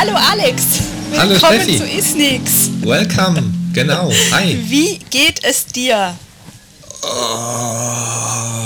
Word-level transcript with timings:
Hallo 0.00 0.14
Alex. 0.16 0.62
Hallo 1.14 1.32
Willkommen 1.32 1.60
Steffi. 1.60 1.76
zu 1.76 1.84
Isnix. 1.86 2.70
Welcome. 2.80 3.42
Genau. 3.74 4.10
Hi. 4.32 4.58
Wie 4.66 4.98
geht 5.10 5.44
es 5.44 5.66
dir? 5.66 6.16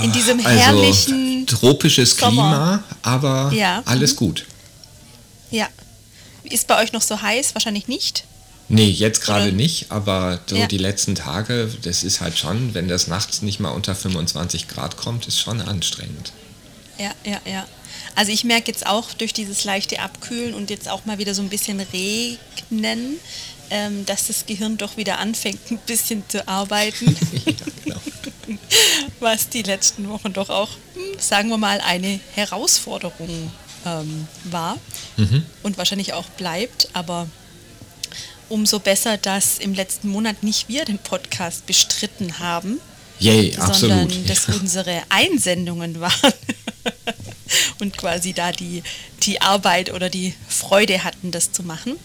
In 0.01 0.11
diesem 0.13 0.39
Also 0.45 0.49
herrlichen, 0.49 1.45
tropisches 1.45 2.15
Sommer. 2.15 2.81
Klima, 2.81 2.83
aber 3.01 3.51
Ja. 3.53 3.81
alles 3.85 4.15
gut. 4.15 4.45
ja. 5.51 5.67
Ist 6.43 6.67
bei 6.67 6.81
euch 6.81 6.93
noch 6.93 7.01
so 7.01 7.21
heiß? 7.21 7.53
Wahrscheinlich 7.55 7.89
nicht. 7.89 8.23
Nee, 8.69 8.87
jetzt 8.89 9.21
gerade 9.23 9.51
nicht, 9.51 9.91
aber 9.91 10.39
so 10.45 10.55
Ja. 10.55 10.67
die 10.67 10.77
letzten 10.77 11.15
Tage, 11.15 11.69
das 11.81 12.03
ist 12.03 12.21
halt 12.21 12.37
schon, 12.37 12.73
wenn 12.75 12.87
das 12.87 13.07
nachts 13.07 13.41
nicht 13.41 13.59
mal 13.59 13.69
unter 13.71 13.93
25 13.93 14.69
Grad 14.69 14.95
kommt, 14.95 15.27
ist 15.27 15.39
schon 15.39 15.59
anstrengend. 15.61 16.31
Ja, 16.97 17.11
ja, 17.25 17.39
ja. 17.51 17.65
Also 18.15 18.31
ich 18.31 18.43
merke 18.43 18.71
jetzt 18.71 18.85
auch 18.87 19.13
durch 19.13 19.33
dieses 19.33 19.65
leichte 19.65 19.99
Abkühlen 19.99 20.53
und 20.53 20.69
jetzt 20.69 20.89
auch 20.89 21.05
mal 21.05 21.17
wieder 21.17 21.33
so 21.33 21.41
ein 21.41 21.49
bisschen 21.49 21.79
regnen, 21.79 23.19
ähm, 23.69 24.05
dass 24.05 24.27
das 24.27 24.45
Gehirn 24.45 24.77
doch 24.77 24.95
wieder 24.97 25.19
anfängt, 25.19 25.59
ein 25.69 25.79
bisschen 25.79 26.23
zu 26.27 26.47
arbeiten, 26.47 27.15
ja, 27.45 27.53
genau. 27.83 27.99
was 29.19 29.49
die 29.49 29.63
letzten 29.63 30.07
Wochen 30.09 30.33
doch 30.33 30.49
auch, 30.49 30.69
hm, 30.93 31.19
sagen 31.19 31.49
wir 31.49 31.57
mal, 31.57 31.81
eine 31.81 32.19
Herausforderung 32.35 33.51
ähm, 33.85 34.27
war 34.45 34.77
und 35.63 35.77
wahrscheinlich 35.77 36.13
auch 36.13 36.25
bleibt. 36.25 36.89
Aber 36.93 37.27
umso 38.49 38.79
besser, 38.79 39.17
dass 39.17 39.57
im 39.59 39.73
letzten 39.73 40.09
Monat 40.09 40.43
nicht 40.43 40.69
wir 40.69 40.85
den 40.85 40.99
Podcast 40.99 41.65
bestritten 41.65 42.39
haben, 42.39 42.79
Yay, 43.19 43.55
absolut. 43.55 43.75
sondern 43.77 44.25
dass 44.27 44.47
unsere 44.49 45.01
Einsendungen 45.09 45.99
waren 46.01 46.33
und 47.79 47.97
quasi 47.97 48.33
da 48.33 48.51
die, 48.51 48.83
die 49.23 49.41
Arbeit 49.41 49.93
oder 49.93 50.09
die 50.09 50.33
Freude 50.47 51.03
hatten, 51.03 51.31
das 51.31 51.51
zu 51.51 51.63
machen. 51.63 51.95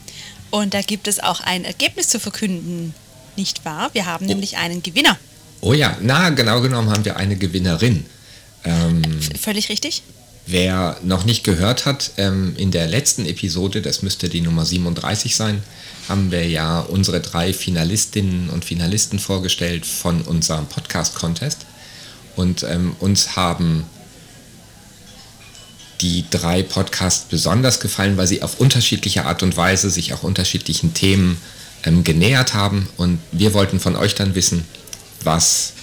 Und 0.49 0.73
da 0.73 0.81
gibt 0.81 1.07
es 1.07 1.19
auch 1.19 1.39
ein 1.41 1.63
Ergebnis 1.63 2.09
zu 2.09 2.19
verkünden, 2.19 2.93
nicht 3.37 3.63
wahr? 3.63 3.89
Wir 3.93 4.05
haben 4.05 4.25
nämlich 4.25 4.57
einen 4.57 4.83
Gewinner. 4.83 5.17
Oh 5.61 5.73
ja, 5.73 5.97
na, 6.01 6.29
genau 6.29 6.59
genommen 6.61 6.89
haben 6.89 7.05
wir 7.05 7.17
eine 7.17 7.37
Gewinnerin. 7.37 8.05
Ähm, 8.63 9.01
Völlig 9.39 9.69
richtig? 9.69 10.03
Wer 10.47 10.97
noch 11.03 11.23
nicht 11.23 11.43
gehört 11.43 11.85
hat, 11.85 12.11
ähm, 12.17 12.55
in 12.57 12.71
der 12.71 12.87
letzten 12.87 13.25
Episode, 13.25 13.81
das 13.81 14.01
müsste 14.01 14.27
die 14.27 14.41
Nummer 14.41 14.65
37 14.65 15.35
sein, 15.35 15.61
haben 16.09 16.31
wir 16.31 16.47
ja 16.47 16.79
unsere 16.79 17.21
drei 17.21 17.53
Finalistinnen 17.53 18.49
und 18.49 18.65
Finalisten 18.65 19.19
vorgestellt 19.19 19.85
von 19.85 20.21
unserem 20.21 20.65
Podcast-Contest. 20.65 21.59
Und 22.35 22.63
ähm, 22.63 22.95
uns 22.99 23.35
haben 23.35 23.85
die 26.01 26.25
drei 26.29 26.63
Podcasts 26.63 27.25
besonders 27.29 27.79
gefallen, 27.79 28.17
weil 28.17 28.27
sie 28.27 28.41
auf 28.41 28.59
unterschiedliche 28.59 29.25
Art 29.25 29.43
und 29.43 29.55
Weise 29.55 29.89
sich 29.89 30.13
auch 30.13 30.23
unterschiedlichen 30.23 30.93
Themen 30.93 31.37
ähm, 31.83 32.03
genähert 32.03 32.53
haben. 32.53 32.89
Und 32.97 33.19
wir 33.31 33.53
wollten 33.53 33.79
von 33.79 33.95
euch 33.95 34.15
dann 34.15 34.35
wissen, 34.35 34.65
was 35.23 35.73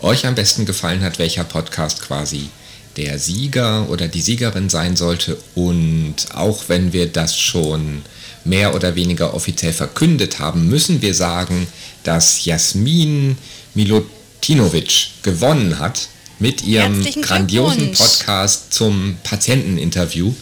euch 0.00 0.26
am 0.26 0.34
besten 0.34 0.66
gefallen 0.66 1.02
hat, 1.02 1.18
welcher 1.18 1.44
Podcast 1.44 2.02
quasi 2.02 2.48
der 2.96 3.18
Sieger 3.18 3.88
oder 3.88 4.08
die 4.08 4.20
Siegerin 4.20 4.68
sein 4.68 4.96
sollte. 4.96 5.38
Und 5.54 6.16
auch 6.34 6.64
wenn 6.68 6.92
wir 6.92 7.06
das 7.06 7.38
schon 7.38 8.02
mehr 8.44 8.74
oder 8.74 8.94
weniger 8.96 9.34
offiziell 9.34 9.72
verkündet 9.72 10.38
haben, 10.38 10.68
müssen 10.68 11.02
wir 11.02 11.14
sagen, 11.14 11.68
dass 12.02 12.44
Jasmin 12.44 13.36
Milutinovic 13.74 15.10
gewonnen 15.22 15.78
hat 15.78 16.08
mit 16.40 16.62
ihrem 16.64 17.04
grandiosen. 17.22 17.92
Podcast 17.92 18.72
zum 18.74 19.16
Patienteninterview. 19.22 20.32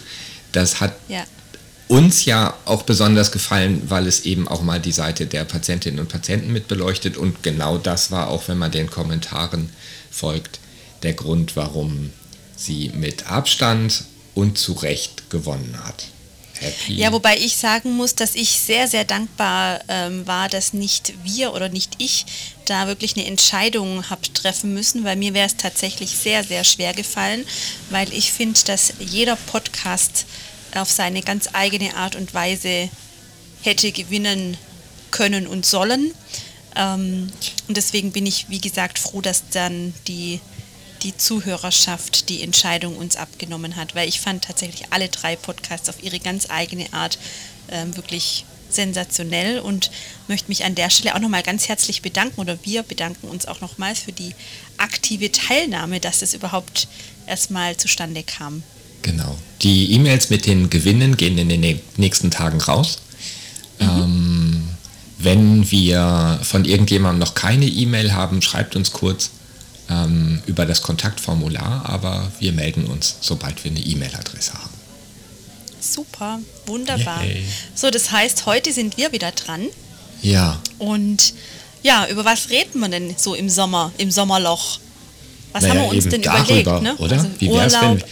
Das 0.53 0.81
hat 0.81 0.95
Ja. 1.09 1.25
uns 1.89 2.25
ja 2.25 2.55
auch 2.65 2.83
besonders 2.83 3.33
gefallen, 3.33 3.83
weil 3.89 4.07
es 4.07 4.25
eben 4.25 4.49
auch 4.49 4.63
mal 4.63 4.81
die 4.81 4.93
Seite 4.93 5.27
der 5.27 5.45
Patientinnen 5.45 6.01
und 6.01 6.09
Patienten 6.09 6.53
mit 6.53 6.69
beleuchtet 6.69 7.17
und 7.17 7.43
genau 7.43 7.77
das 7.79 8.11
war 8.11 8.29
auch, 8.29 8.49
wenn 8.49 8.59
man 8.59 8.71
den 8.71 8.89
Kommentaren 8.91 9.69
folgt, 10.11 10.61
der 11.03 11.13
Grund, 11.15 11.57
warum 11.57 12.11
sie 12.57 12.91
mit 12.95 13.31
Abstand 13.31 14.05
und 14.35 14.59
zu 14.59 14.73
Recht 14.73 15.31
gewonnen 15.31 15.77
hat. 15.85 16.07
Happy. 16.61 16.95
Ja, 16.95 17.13
wobei 17.13 17.37
ich 17.37 17.57
sagen 17.57 17.93
muss, 17.93 18.15
dass 18.15 18.35
ich 18.35 18.51
sehr, 18.61 18.89
sehr 18.89 19.05
dankbar 19.05 19.81
ähm, 19.89 20.27
war, 20.27 20.49
dass 20.49 20.73
nicht 20.73 21.13
wir 21.25 21.55
oder 21.55 21.69
nicht 21.69 21.95
ich 21.99 22.27
da 22.67 22.87
wirklich 22.87 23.17
eine 23.17 23.27
Entscheidung 23.27 24.11
habe 24.11 24.33
treffen 24.33 24.75
müssen, 24.75 25.05
weil 25.05 25.17
mir 25.17 25.35
wäre 25.35 25.47
es 25.47 25.57
tatsächlich 25.57 26.11
sehr, 26.11 26.45
sehr 26.45 26.65
schwer 26.65 26.93
gefallen, 26.93 27.45
weil 27.91 28.13
ich 28.13 28.33
finde, 28.33 28.61
dass 28.67 28.93
jeder 28.99 29.37
Podcast 29.37 30.27
auf 30.75 30.91
seine 30.91 31.23
ganz 31.23 31.49
eigene 31.53 31.95
Art 31.97 32.17
und 32.17 32.35
Weise 32.35 32.91
hätte 33.63 33.93
gewinnen 33.93 34.57
können 35.11 35.47
und 35.47 35.65
sollen. 35.65 36.13
Ähm, 36.77 37.31
und 37.67 37.77
deswegen 37.77 38.13
bin 38.13 38.27
ich, 38.27 38.49
wie 38.49 38.61
gesagt, 38.61 38.99
froh, 38.99 39.21
dass 39.21 39.49
dann 39.51 39.95
die, 40.07 40.41
die 41.03 41.17
Zuhörerschaft 41.17 42.29
die 42.29 42.43
Entscheidung 42.43 42.97
uns 42.97 43.17
abgenommen 43.17 43.77
hat, 43.77 43.95
weil 43.95 44.09
ich 44.09 44.21
fand 44.21 44.45
tatsächlich 44.45 44.87
alle 44.91 45.09
drei 45.09 45.37
Podcasts 45.37 45.89
auf 45.89 46.03
ihre 46.03 46.19
ganz 46.19 46.51
eigene 46.51 46.93
Art 46.93 47.19
ähm, 47.71 47.97
wirklich 47.97 48.45
sensationell 48.71 49.61
und 49.61 49.91
möchte 50.29 50.49
mich 50.49 50.65
an 50.65 50.75
der 50.75 50.91
Stelle 50.91 51.15
auch 51.15 51.21
nochmal 51.21 51.43
ganz 51.43 51.69
herzlich 51.69 52.03
bedanken 52.03 52.41
oder 52.41 52.59
wir 52.65 52.83
bedanken 52.83 53.29
uns 53.29 53.47
auch 53.47 53.61
nochmals 53.61 54.01
für 54.01 54.13
die 54.13 54.35
aktive 54.77 55.33
Teilnahme, 55.33 56.01
dass 56.01 56.21
es 56.23 56.35
überhaupt 56.35 56.87
erstmal 57.27 57.77
zustande 57.77 58.23
kam. 58.23 58.63
Genau. 59.03 59.39
Die 59.63 59.93
E-Mails 59.93 60.29
mit 60.29 60.47
den 60.47 60.69
Gewinnen 60.69 61.17
gehen 61.17 61.39
in 61.39 61.49
den 61.49 61.65
nä- 61.65 61.81
nächsten 61.97 62.31
Tagen 62.31 62.61
raus. 62.61 62.99
Ähm, 63.81 64.69
wenn 65.19 65.71
wir 65.71 66.41
von 66.43 66.65
irgendjemandem 66.65 67.21
noch 67.21 67.35
keine 67.35 67.67
E-Mail 67.67 68.13
haben, 68.13 68.43
schreibt 68.43 68.77
uns 68.77 68.93
kurz 68.93 69.31
ähm, 69.91 70.43
über 70.47 70.67
das 70.67 70.83
Kontaktformular, 70.83 71.83
aber 71.87 72.31
wir 72.39 72.53
melden 72.53 72.87
uns, 72.87 73.17
sobald 73.21 73.63
wir 73.65 73.71
eine 73.71 73.81
E-Mail-Adresse 73.81 74.55
haben. 74.55 74.75
Super, 75.81 76.41
wunderbar. 76.67 77.25
Yay. 77.25 77.45
So, 77.75 77.91
das 77.91 78.11
heißt, 78.11 78.47
heute 78.47 78.73
sind 78.73 78.97
wir 78.97 79.13
wieder 79.13 79.31
dran 79.33 79.67
Ja, 80.23 80.61
und 80.79 81.35
ja, 81.83 82.09
über 82.09 82.25
was 82.25 82.51
reden 82.51 82.81
wir 82.81 82.89
denn 82.89 83.15
so 83.17 83.35
im 83.35 83.49
Sommer, 83.49 83.93
im 83.99 84.11
Sommerloch? 84.11 84.81
Was 85.53 85.63
naja, 85.63 85.75
haben 85.75 85.83
wir 85.83 85.97
uns 85.97 86.09
denn 86.09 86.23
darüber, 86.23 86.61
überlegt? 86.61 86.83
Ne? 86.83 86.97
oder? 86.97 87.17
Also 87.17 87.31
wie 87.39 87.49
wäre 87.49 87.67
es, 87.67 87.73
wenn, 87.75 87.91
Urlaub, 87.91 88.05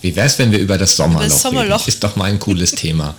wie 0.00 0.16
wär's, 0.16 0.38
wenn 0.38 0.52
wir 0.52 0.58
über 0.58 0.78
das 0.78 0.96
Sommerloch, 0.96 1.36
Sommerloch. 1.36 1.80
reden? 1.80 1.88
Ist 1.88 2.04
doch 2.04 2.16
mal 2.16 2.30
ein 2.30 2.38
cooles 2.38 2.70
Thema. 2.76 3.14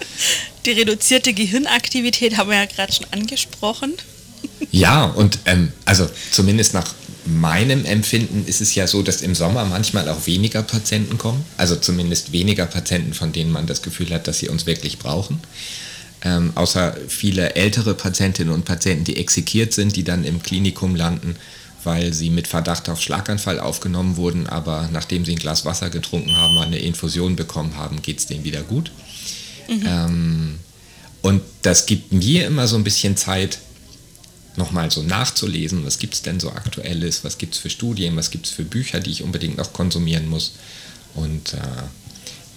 die 0.65 0.71
reduzierte 0.71 1.33
Gehirnaktivität 1.33 2.37
haben 2.37 2.49
wir 2.49 2.57
ja 2.57 2.65
gerade 2.65 2.93
schon 2.93 3.05
angesprochen. 3.11 3.93
Ja, 4.71 5.05
und 5.05 5.39
ähm, 5.45 5.73
also 5.85 6.09
zumindest 6.31 6.73
nach 6.73 6.93
meinem 7.25 7.85
Empfinden 7.85 8.45
ist 8.47 8.61
es 8.61 8.75
ja 8.75 8.87
so, 8.87 9.01
dass 9.03 9.21
im 9.21 9.35
Sommer 9.35 9.65
manchmal 9.65 10.09
auch 10.09 10.25
weniger 10.25 10.63
Patienten 10.63 11.17
kommen. 11.17 11.43
Also 11.57 11.75
zumindest 11.75 12.31
weniger 12.31 12.65
Patienten, 12.65 13.13
von 13.13 13.31
denen 13.31 13.51
man 13.51 13.67
das 13.67 13.81
Gefühl 13.81 14.09
hat, 14.11 14.27
dass 14.27 14.39
sie 14.39 14.49
uns 14.49 14.65
wirklich 14.65 14.99
brauchen. 14.99 15.39
Ähm, 16.21 16.51
außer 16.55 16.97
viele 17.07 17.55
ältere 17.55 17.93
Patientinnen 17.93 18.53
und 18.53 18.65
Patienten, 18.65 19.05
die 19.05 19.17
exekiert 19.17 19.73
sind, 19.73 19.95
die 19.95 20.03
dann 20.03 20.25
im 20.25 20.43
Klinikum 20.43 20.95
landen, 20.95 21.35
weil 21.83 22.13
sie 22.13 22.29
mit 22.29 22.47
Verdacht 22.47 22.89
auf 22.89 23.01
Schlaganfall 23.01 23.59
aufgenommen 23.59 24.17
wurden, 24.17 24.47
aber 24.47 24.89
nachdem 24.91 25.23
sie 25.23 25.31
ein 25.33 25.39
Glas 25.39 25.63
Wasser 25.63 25.89
getrunken 25.89 26.35
haben, 26.35 26.57
eine 26.57 26.79
Infusion 26.79 27.37
bekommen 27.37 27.77
haben, 27.77 28.01
geht 28.01 28.19
es 28.19 28.25
denen 28.25 28.43
wieder 28.43 28.63
gut. 28.63 28.91
Ähm, 29.69 30.59
und 31.21 31.41
das 31.61 31.85
gibt 31.85 32.11
mir 32.11 32.47
immer 32.47 32.67
so 32.67 32.75
ein 32.75 32.83
bisschen 32.83 33.15
Zeit, 33.17 33.59
nochmal 34.59 34.91
so 34.91 35.01
nachzulesen, 35.01 35.83
was 35.85 35.97
gibt 35.97 36.13
es 36.13 36.21
denn 36.21 36.39
so 36.39 36.51
aktuelles, 36.51 37.23
was 37.23 37.39
gibt 37.39 37.55
es 37.55 37.59
für 37.59 37.71
Studien, 37.71 38.15
was 38.15 38.29
gibt 38.29 38.45
es 38.45 38.51
für 38.51 38.63
Bücher, 38.63 38.99
die 38.99 39.09
ich 39.09 39.23
unbedingt 39.23 39.57
noch 39.57 39.73
konsumieren 39.73 40.27
muss. 40.27 40.51
Und 41.15 41.53
äh, 41.55 41.57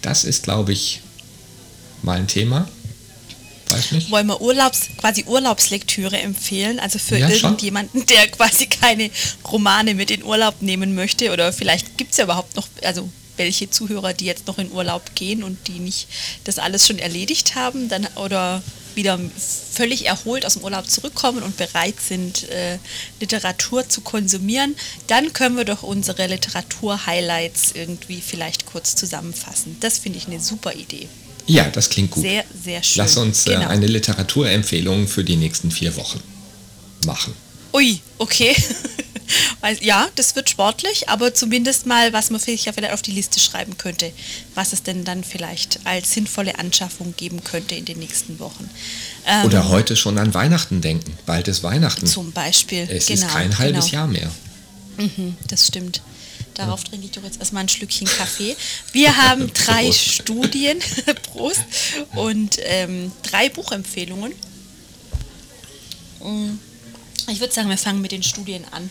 das 0.03 0.23
ist, 0.23 0.43
glaube 0.43 0.73
ich, 0.73 1.01
mal 2.03 2.19
ein 2.19 2.27
Thema. 2.27 2.67
Weiß 3.69 3.91
nicht. 3.93 4.11
Wollen 4.11 4.27
wir 4.27 4.41
Urlaubs, 4.41 4.89
quasi 4.97 5.23
Urlaubslektüre 5.25 6.19
empfehlen? 6.19 6.79
Also 6.79 6.99
für 6.99 7.17
Ja, 7.17 7.27
schon. 7.31 7.37
irgendjemanden, 7.51 8.05
der 8.09 8.27
quasi 8.27 8.67
keine 8.67 9.09
Romane 9.51 9.95
mit 9.95 10.11
in 10.11 10.23
Urlaub 10.23 10.61
nehmen 10.61 10.93
möchte 10.93 11.31
oder 11.31 11.51
vielleicht 11.53 11.97
gibt 11.97 12.11
es 12.11 12.17
ja 12.17 12.25
überhaupt 12.25 12.55
noch, 12.55 12.67
also 12.83 13.09
welche 13.37 13.69
Zuhörer, 13.69 14.13
die 14.13 14.25
jetzt 14.25 14.45
noch 14.45 14.59
in 14.59 14.71
Urlaub 14.71 15.15
gehen 15.15 15.41
und 15.41 15.67
die 15.67 15.79
nicht 15.79 16.07
das 16.43 16.59
alles 16.59 16.85
schon 16.85 16.99
erledigt 16.99 17.55
haben 17.55 17.89
dann 17.89 18.07
oder 18.15 18.61
wieder 18.95 19.19
völlig 19.37 20.05
erholt 20.05 20.45
aus 20.45 20.53
dem 20.53 20.63
Urlaub 20.63 20.89
zurückkommen 20.89 21.41
und 21.43 21.57
bereit 21.57 21.95
sind, 21.99 22.49
äh, 22.49 22.77
Literatur 23.19 23.87
zu 23.89 24.01
konsumieren, 24.01 24.75
dann 25.07 25.33
können 25.33 25.57
wir 25.57 25.65
doch 25.65 25.83
unsere 25.83 26.27
Literatur-Highlights 26.27 27.71
irgendwie 27.73 28.21
vielleicht 28.21 28.65
kurz 28.65 28.95
zusammenfassen. 28.95 29.77
Das 29.79 29.97
finde 29.99 30.17
ich 30.19 30.27
eine 30.27 30.39
super 30.39 30.73
Idee. 30.73 31.07
Ja, 31.45 31.65
das 31.69 31.89
klingt 31.89 32.11
gut. 32.11 32.23
Sehr, 32.23 32.45
sehr 32.63 32.81
schön. 32.83 32.99
Lass 33.03 33.17
uns 33.17 33.45
äh, 33.47 33.51
Genau. 33.55 33.67
eine 33.67 33.87
Literaturempfehlung 33.87 35.07
für 35.07 35.23
die 35.23 35.35
nächsten 35.35 35.71
vier 35.71 35.95
Wochen 35.97 36.21
machen. 37.05 37.33
Ui, 37.73 37.99
okay. 38.19 38.55
ja, 39.81 40.07
das 40.15 40.35
wird 40.35 40.49
sportlich, 40.49 41.09
aber 41.09 41.33
zumindest 41.33 41.85
mal, 41.85 42.13
was 42.13 42.29
man 42.29 42.39
vielleicht, 42.39 42.65
ja 42.65 42.73
vielleicht 42.73 42.93
auf 42.93 43.01
die 43.01 43.11
Liste 43.11 43.39
schreiben 43.39 43.77
könnte, 43.77 44.11
was 44.53 44.73
es 44.73 44.83
denn 44.83 45.03
dann 45.03 45.23
vielleicht 45.23 45.79
als 45.85 46.13
sinnvolle 46.13 46.59
Anschaffung 46.59 47.15
geben 47.17 47.43
könnte 47.43 47.75
in 47.75 47.85
den 47.85 47.99
nächsten 47.99 48.39
Wochen. 48.39 48.69
Ähm, 49.25 49.45
Oder 49.45 49.69
heute 49.69 49.95
schon 49.95 50.17
an 50.17 50.33
Weihnachten 50.33 50.81
denken. 50.81 51.17
Bald 51.25 51.47
ist 51.47 51.63
Weihnachten. 51.63 52.05
Zum 52.05 52.31
Beispiel. 52.31 52.87
Es 52.89 53.07
genau, 53.07 53.25
ist 53.25 53.33
kein 53.33 53.57
halbes 53.57 53.85
genau. 53.85 53.97
Jahr 53.97 54.07
mehr. 54.07 54.31
Mhm, 54.97 55.35
das 55.47 55.67
stimmt. 55.67 56.01
Darauf 56.53 56.83
trinke 56.83 57.07
ich 57.07 57.11
doch 57.11 57.23
jetzt 57.23 57.39
erstmal 57.39 57.63
ein 57.63 57.69
Schlückchen 57.69 58.07
Kaffee. 58.07 58.55
Wir 58.91 59.17
haben 59.29 59.51
drei 59.53 59.91
Studien, 59.91 60.79
Prost, 61.31 61.63
und 62.13 62.57
ähm, 62.63 63.11
drei 63.23 63.49
Buchempfehlungen. 63.49 64.33
Mm, 66.21 66.59
ich 67.27 67.39
würde 67.39 67.53
sagen, 67.53 67.69
wir 67.69 67.77
fangen 67.77 68.01
mit 68.01 68.11
den 68.11 68.23
Studien 68.23 68.63
an. 68.71 68.89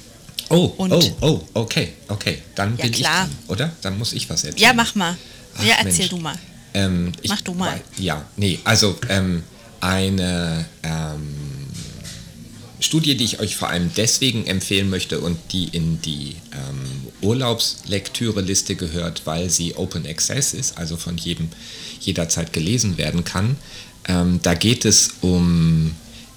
Oh, 0.48 0.72
und 0.76 0.92
oh, 0.92 1.16
oh, 1.20 1.40
okay, 1.54 1.92
okay. 2.08 2.38
Dann 2.54 2.76
ja, 2.76 2.84
bin 2.84 2.92
klar. 2.92 3.24
ich 3.24 3.46
dran, 3.46 3.48
oder? 3.48 3.72
Dann 3.80 3.98
muss 3.98 4.12
ich 4.12 4.28
was 4.28 4.44
erzählen. 4.44 4.62
Ja, 4.62 4.72
mach 4.74 4.94
mal. 4.94 5.16
Ach, 5.56 5.64
ja, 5.64 5.74
erzähl 5.78 5.98
Mensch. 5.98 6.08
du 6.10 6.16
mal. 6.18 6.38
Ähm, 6.74 7.12
mach 7.26 7.40
du 7.40 7.54
mal. 7.54 7.80
Ja, 7.98 8.24
nee, 8.36 8.58
also 8.64 8.98
ähm, 9.08 9.42
eine 9.80 10.66
ähm, 10.82 11.34
Studie, 12.80 13.16
die 13.16 13.24
ich 13.24 13.40
euch 13.40 13.56
vor 13.56 13.68
allem 13.68 13.90
deswegen 13.96 14.46
empfehlen 14.46 14.90
möchte 14.90 15.20
und 15.20 15.38
die 15.52 15.68
in 15.68 16.02
die 16.02 16.36
ähm, 16.52 17.08
Urlaubslektüre-Liste 17.22 18.74
gehört, 18.76 19.22
weil 19.24 19.50
sie 19.50 19.76
Open 19.76 20.06
Access 20.06 20.52
ist, 20.52 20.78
also 20.78 20.96
von 20.96 21.16
jedem 21.16 21.48
jederzeit 22.00 22.52
gelesen 22.52 22.98
werden 22.98 23.24
kann. 23.24 23.56
Ähm, 24.08 24.40
da 24.42 24.54
geht 24.54 24.84
es 24.84 25.14
um 25.20 25.94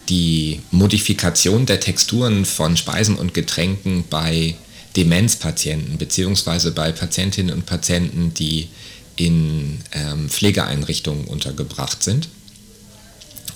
die 0.09 0.61
Modifikation 0.71 1.65
der 1.65 1.79
Texturen 1.79 2.45
von 2.45 2.77
Speisen 2.77 3.15
und 3.15 3.33
Getränken 3.33 4.05
bei 4.09 4.55
Demenzpatienten 4.95 5.97
beziehungsweise 5.97 6.71
bei 6.71 6.91
Patientinnen 6.91 7.53
und 7.53 7.65
Patienten, 7.65 8.33
die 8.33 8.69
in 9.15 9.79
ähm, 9.93 10.29
Pflegeeinrichtungen 10.29 11.25
untergebracht 11.25 12.03
sind. 12.03 12.29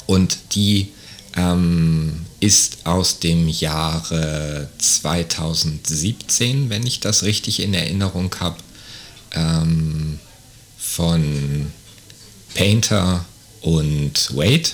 Und 0.06 0.38
die 0.54 0.90
ähm, 1.36 2.26
ist 2.40 2.86
aus 2.86 3.20
dem 3.20 3.48
Jahre 3.48 4.70
2017, 4.78 6.70
wenn 6.70 6.86
ich 6.86 7.00
das 7.00 7.24
richtig 7.24 7.62
in 7.62 7.74
Erinnerung 7.74 8.34
habe, 8.40 8.58
ähm, 9.34 10.20
von 10.78 11.72
Painter 12.54 13.26
und 13.62 14.36
Wade. 14.36 14.70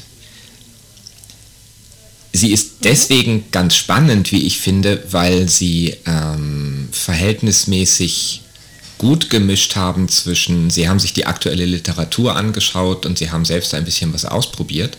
Sie 2.46 2.54
ist 2.54 2.84
deswegen 2.84 3.46
ganz 3.50 3.76
spannend, 3.76 4.32
wie 4.32 4.46
ich 4.46 4.60
finde, 4.60 5.04
weil 5.10 5.50
sie 5.50 5.96
ähm, 6.06 6.90
verhältnismäßig 6.92 8.42
gut 9.00 9.32
gemischt 9.32 9.76
haben 9.76 10.08
zwischen, 10.10 10.70
sie 10.70 10.88
haben 10.88 11.00
sich 11.00 11.12
die 11.12 11.26
aktuelle 11.26 11.66
Literatur 11.66 12.36
angeschaut 12.36 13.08
und 13.08 13.18
sie 13.18 13.32
haben 13.32 13.46
selbst 13.46 13.74
ein 13.74 13.84
bisschen 13.84 14.14
was 14.14 14.26
ausprobiert 14.26 14.96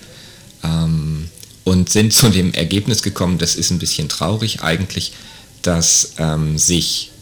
ähm, 0.64 1.28
und 1.62 1.88
sind 1.88 2.12
zu 2.12 2.31
dem 2.31 2.52
Ergebnis 2.52 3.00
gekommen, 3.00 3.38
das 3.38 3.54
ist 3.54 3.70
ein 3.70 3.78
bisschen 3.78 4.08
traurig 4.08 4.64
eigentlich, 4.64 5.12
dass 5.62 6.14
ähm, 6.19 6.58
sich 6.58 7.12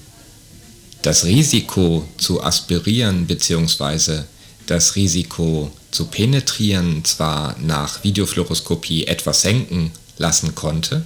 das 1.03 1.27
Risiko 1.27 2.09
zu 2.17 2.43
aspirieren 2.43 3.27
bzw. 3.27 4.23
das 4.69 4.97
Risiko 4.97 5.71
zu 5.91 6.07
penetrieren 6.07 7.05
zwar 7.05 7.59
nach 7.61 8.03
Videofluoroskopie 8.05 9.07
etwas 9.07 9.43
senken 9.43 9.93
lassen 10.19 10.55
konnte, 10.55 11.05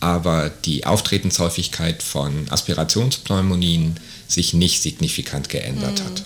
aber 0.00 0.50
die 0.64 0.84
Auftretenshäufigkeit 0.84 2.02
von 2.02 2.46
Aspirationspneumonien 2.50 3.96
sich 4.26 4.52
nicht 4.52 4.82
signifikant 4.82 5.48
geändert 5.48 6.00
mhm. 6.00 6.04
hat. 6.04 6.22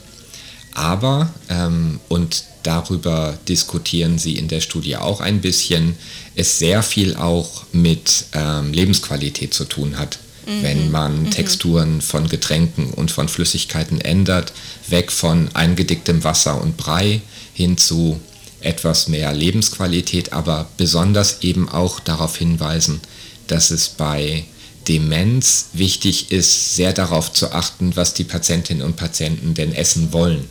Aber, 0.76 1.32
ähm, 1.48 2.00
und 2.08 2.44
darüber 2.62 3.38
diskutieren 3.48 4.18
sie 4.18 4.36
in 4.36 4.48
der 4.48 4.60
Studie 4.60 4.96
auch 4.96 5.20
ein 5.20 5.40
bisschen, 5.40 5.96
es 6.34 6.58
sehr 6.58 6.82
viel 6.82 7.16
auch 7.16 7.64
mit 7.72 8.26
ähm, 8.34 8.72
Lebensqualität 8.72 9.54
zu 9.54 9.64
tun 9.64 9.98
hat, 9.98 10.18
mhm. 10.46 10.62
wenn 10.62 10.90
man 10.90 11.22
mhm. 11.22 11.30
Texturen 11.30 12.02
von 12.02 12.28
Getränken 12.28 12.90
und 12.90 13.10
von 13.10 13.28
Flüssigkeiten 13.28 14.00
ändert, 14.00 14.52
weg 14.88 15.10
von 15.10 15.48
eingedicktem 15.54 16.24
Wasser 16.24 16.60
und 16.60 16.76
Brei 16.76 17.22
hin 17.54 17.78
zu 17.78 18.20
etwas 18.60 19.08
mehr 19.08 19.32
Lebensqualität, 19.32 20.32
aber 20.32 20.68
besonders 20.76 21.42
eben 21.42 21.68
auch 21.68 22.00
darauf 22.00 22.36
hinweisen, 22.36 23.00
dass 23.46 23.70
es 23.70 23.88
bei 23.88 24.44
Demenz 24.88 25.66
wichtig 25.72 26.30
ist, 26.30 26.76
sehr 26.76 26.92
darauf 26.92 27.32
zu 27.32 27.52
achten, 27.52 27.96
was 27.96 28.14
die 28.14 28.24
Patientinnen 28.24 28.84
und 28.84 28.96
Patienten 28.96 29.54
denn 29.54 29.72
essen 29.72 30.12
wollen. 30.12 30.44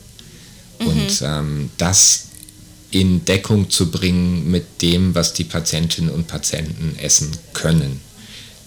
Mhm. 0.79 0.87
Und 0.87 1.21
ähm, 1.21 1.69
das 1.77 2.25
in 2.91 3.25
Deckung 3.25 3.69
zu 3.69 3.91
bringen 3.91 4.49
mit 4.49 4.81
dem, 4.81 5.15
was 5.15 5.33
die 5.33 5.43
Patientinnen 5.43 6.09
und 6.09 6.27
Patienten 6.27 6.97
essen 6.97 7.31
können. 7.53 7.99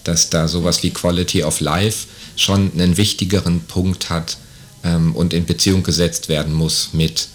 Dass 0.03 0.29
da 0.29 0.47
sowas 0.47 0.83
wie 0.83 0.91
Quality 0.91 1.43
of 1.43 1.61
Life 1.61 2.07
schon 2.35 2.71
einen 2.73 2.97
wichtigeren 2.97 3.61
Punkt 3.61 4.09
hat 4.09 4.37
ähm, 4.83 5.15
und 5.15 5.33
in 5.33 5.45
Beziehung 5.45 5.83
gesetzt 5.83 6.29
werden 6.29 6.53
muss 6.53 6.89
mit 6.93 7.27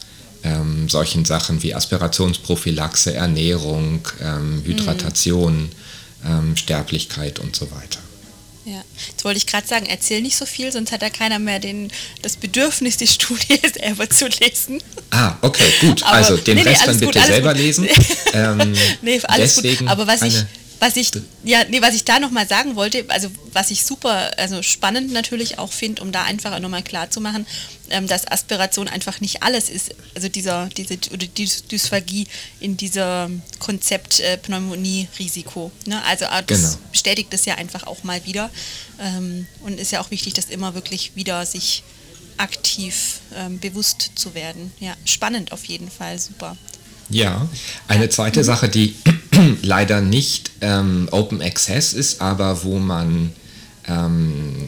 ähm, 0.45 0.89
solchen 0.89 1.25
Sachen 1.25 1.63
wie 1.63 1.75
Aspirationsprophylaxe, 1.75 3.15
Ernährung, 3.15 4.07
ähm, 4.21 4.63
Hydratation, 4.65 5.71
mhm. 6.23 6.57
Sterblichkeit 6.57 7.39
und 7.39 7.57
so 7.57 7.71
weiter. 7.71 8.01
Ja, 8.67 8.83
jetzt 9.09 9.25
wollte 9.25 9.37
ich 9.37 9.47
gerade 9.47 9.67
sagen, 9.67 9.85
erzähl 9.85 10.23
nicht 10.23 10.37
so 10.37 10.47
viel, 10.47 10.73
sonst 10.73 10.91
hat 10.91 11.03
ja 11.03 11.11
keiner 11.11 11.39
mehr 11.39 11.59
den, 11.59 11.91
das 12.23 12.37
Bedürfnis, 12.37 12.97
die 12.97 13.07
Studie 13.07 13.61
selber 13.75 14.09
zu 14.09 14.27
lesen. 14.27 14.83
Ah, 15.11 15.35
okay, 15.43 15.71
gut. 15.83 16.03
Aber, 16.03 16.13
also 16.13 16.39
den 16.39 16.57
nee, 16.57 16.63
Rest 16.63 16.81
nee, 16.81 16.87
dann 16.87 17.01
bitte 17.01 17.19
gut, 17.19 17.27
selber 17.27 17.53
gut. 17.53 17.63
lesen. 17.63 17.87
ähm, 18.33 18.75
nee, 19.03 19.21
alles 19.25 19.57
deswegen 19.57 19.81
gut. 19.81 19.89
Aber 19.89 20.07
was 20.07 20.23
ich, 20.23 20.47
was 20.81 20.97
ich, 20.97 21.11
ja, 21.45 21.65
nee, 21.69 21.81
was 21.81 21.95
ich 21.95 22.05
da 22.05 22.19
nochmal 22.19 22.47
sagen 22.47 22.77
wollte, 22.77 23.05
also 23.09 23.31
was 23.53 23.71
ich 23.71 23.85
super, 23.85 24.33
also 24.39 24.63
spannend 24.63 25.13
natürlich 25.13 25.59
auch 25.59 25.73
finde, 25.73 26.03
um 26.03 26.13
da 26.13 26.25
einfach 26.25 26.59
nochmal 26.59 26.83
klar 26.83 27.11
zu 27.11 27.21
machen, 27.21 27.47
ähm, 27.91 28.07
dass 28.07 28.27
Aspiration 28.27 28.89
einfach 28.89 29.21
nicht 29.21 29.43
alles 29.43 29.69
ist. 29.69 29.95
Also 30.15 30.29
dieser, 30.29 30.69
diese 30.77 30.95
oder 31.13 31.27
die 31.27 31.49
Dysphagie 31.71 32.27
in 32.61 32.77
diesem 32.77 33.43
Konzept 33.59 34.21
äh, 34.21 34.37
Pneumonie-Risiko. 34.39 35.71
Ne? 35.87 36.03
Also 36.05 36.27
äh, 36.27 36.43
das 36.47 36.63
genau. 36.63 36.77
bestätigt 36.93 37.33
das 37.33 37.45
ja 37.45 37.55
einfach 37.55 37.87
auch 37.87 38.05
mal 38.05 38.25
wieder. 38.27 38.51
Ähm, 39.01 39.47
und 39.61 39.81
ist 39.81 39.93
ja 39.93 40.01
auch 40.01 40.11
wichtig, 40.11 40.35
dass 40.35 40.47
immer 40.47 40.75
wirklich 40.75 41.13
wieder 41.15 41.47
sich 41.47 41.83
aktiv 42.37 43.21
ähm, 43.37 43.61
bewusst 43.61 44.13
zu 44.15 44.35
werden. 44.35 44.73
Ja, 44.81 44.95
spannend 45.05 45.53
auf 45.53 45.65
jeden 45.65 45.91
Fall, 45.91 46.19
super. 46.19 46.57
Ja, 47.11 47.49
eine 47.87 48.09
zweite. 48.09 48.43
Sache, 48.45 48.69
die 48.69 48.95
leider 49.63 50.01
nicht 50.01 50.51
ähm, 50.61 51.09
Open 51.11 51.43
Access 51.43 51.93
ist, 51.93 52.21
aber 52.21 52.65
wo 52.65 52.79
man 52.79 53.33
ähm, 53.87 54.67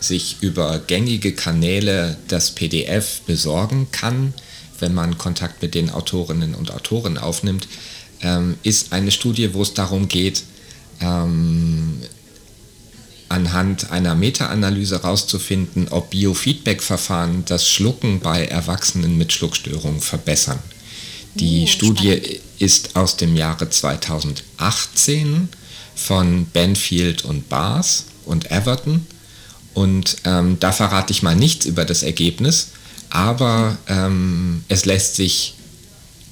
sich 0.00 0.36
über 0.40 0.78
gängige 0.86 1.32
Kanäle 1.32 2.16
das 2.28 2.52
PDF 2.52 3.20
besorgen 3.22 3.88
kann, 3.90 4.34
wenn 4.78 4.94
man 4.94 5.18
Kontakt 5.18 5.62
mit 5.62 5.74
den 5.74 5.90
Autorinnen 5.90 6.54
und 6.54 6.72
Autoren 6.72 7.18
aufnimmt, 7.18 7.66
ähm, 8.22 8.56
ist 8.62 8.92
eine 8.92 9.10
Studie, 9.10 9.54
wo 9.54 9.62
es 9.62 9.74
darum 9.74 10.08
geht, 10.08 10.44
ähm, 11.00 12.00
anhand 13.28 13.90
einer 13.90 14.14
Meta-Analyse 14.14 15.02
herauszufinden, 15.02 15.88
ob 15.90 16.10
Biofeedback-Verfahren 16.10 17.44
das 17.44 17.68
Schlucken 17.68 18.20
bei 18.20 18.46
Erwachsenen 18.46 19.18
mit 19.18 19.32
Schluckstörungen 19.32 20.00
verbessern. 20.00 20.58
Die 21.34 21.64
oh, 21.64 21.66
Studie 21.66 22.20
spannend. 22.20 22.40
Ist 22.58 22.96
aus 22.96 23.16
dem 23.16 23.36
Jahre 23.36 23.70
2018 23.70 25.48
von 25.94 26.46
Benfield 26.46 27.24
und 27.24 27.48
Bars 27.48 28.04
und 28.24 28.50
Everton. 28.50 29.06
Und 29.74 30.16
ähm, 30.24 30.56
da 30.60 30.72
verrate 30.72 31.12
ich 31.12 31.22
mal 31.22 31.36
nichts 31.36 31.66
über 31.66 31.84
das 31.84 32.02
Ergebnis, 32.02 32.68
aber 33.10 33.78
ähm, 33.88 34.64
es 34.68 34.84
lässt 34.84 35.16
sich 35.16 35.54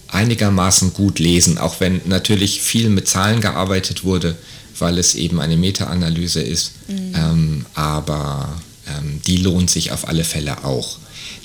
einigermaßen 0.08 0.94
gut 0.94 1.18
lesen, 1.18 1.58
auch 1.58 1.80
wenn 1.80 2.00
natürlich 2.06 2.60
viel 2.60 2.88
mit 2.90 3.08
Zahlen 3.08 3.40
gearbeitet 3.40 4.04
wurde, 4.04 4.36
weil 4.78 4.98
es 4.98 5.14
eben 5.14 5.40
eine 5.40 5.56
Meta-Analyse 5.56 6.40
ist. 6.40 6.72
Mhm. 6.88 7.12
Ähm, 7.14 7.66
aber 7.74 8.60
ähm, 8.86 9.20
die 9.26 9.38
lohnt 9.38 9.70
sich 9.70 9.92
auf 9.92 10.08
alle 10.08 10.24
Fälle 10.24 10.64
auch. 10.64 10.98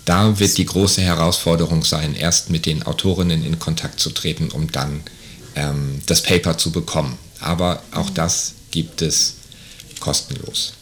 Da 0.06 0.40
wird 0.40 0.58
die 0.58 0.66
große 0.66 1.02
Herausforderung 1.02 1.84
sein, 1.84 2.16
erst 2.16 2.50
mit 2.50 2.66
den 2.66 2.84
Autorinnen 2.84 3.46
in 3.46 3.60
Kontakt 3.60 4.00
zu 4.00 4.10
treten, 4.10 4.50
um 4.50 4.72
dann 4.72 5.04
ähm, 5.56 6.02
das 6.06 6.24
Paper 6.24 6.58
zu 6.58 6.72
bekommen. 6.72 7.18
Aber 7.40 7.82
auch 7.92 8.10
mhm. 8.10 8.16
das 8.16 8.54
gibt 8.72 9.02
es 9.02 9.36
kostenlos. 10.00 10.74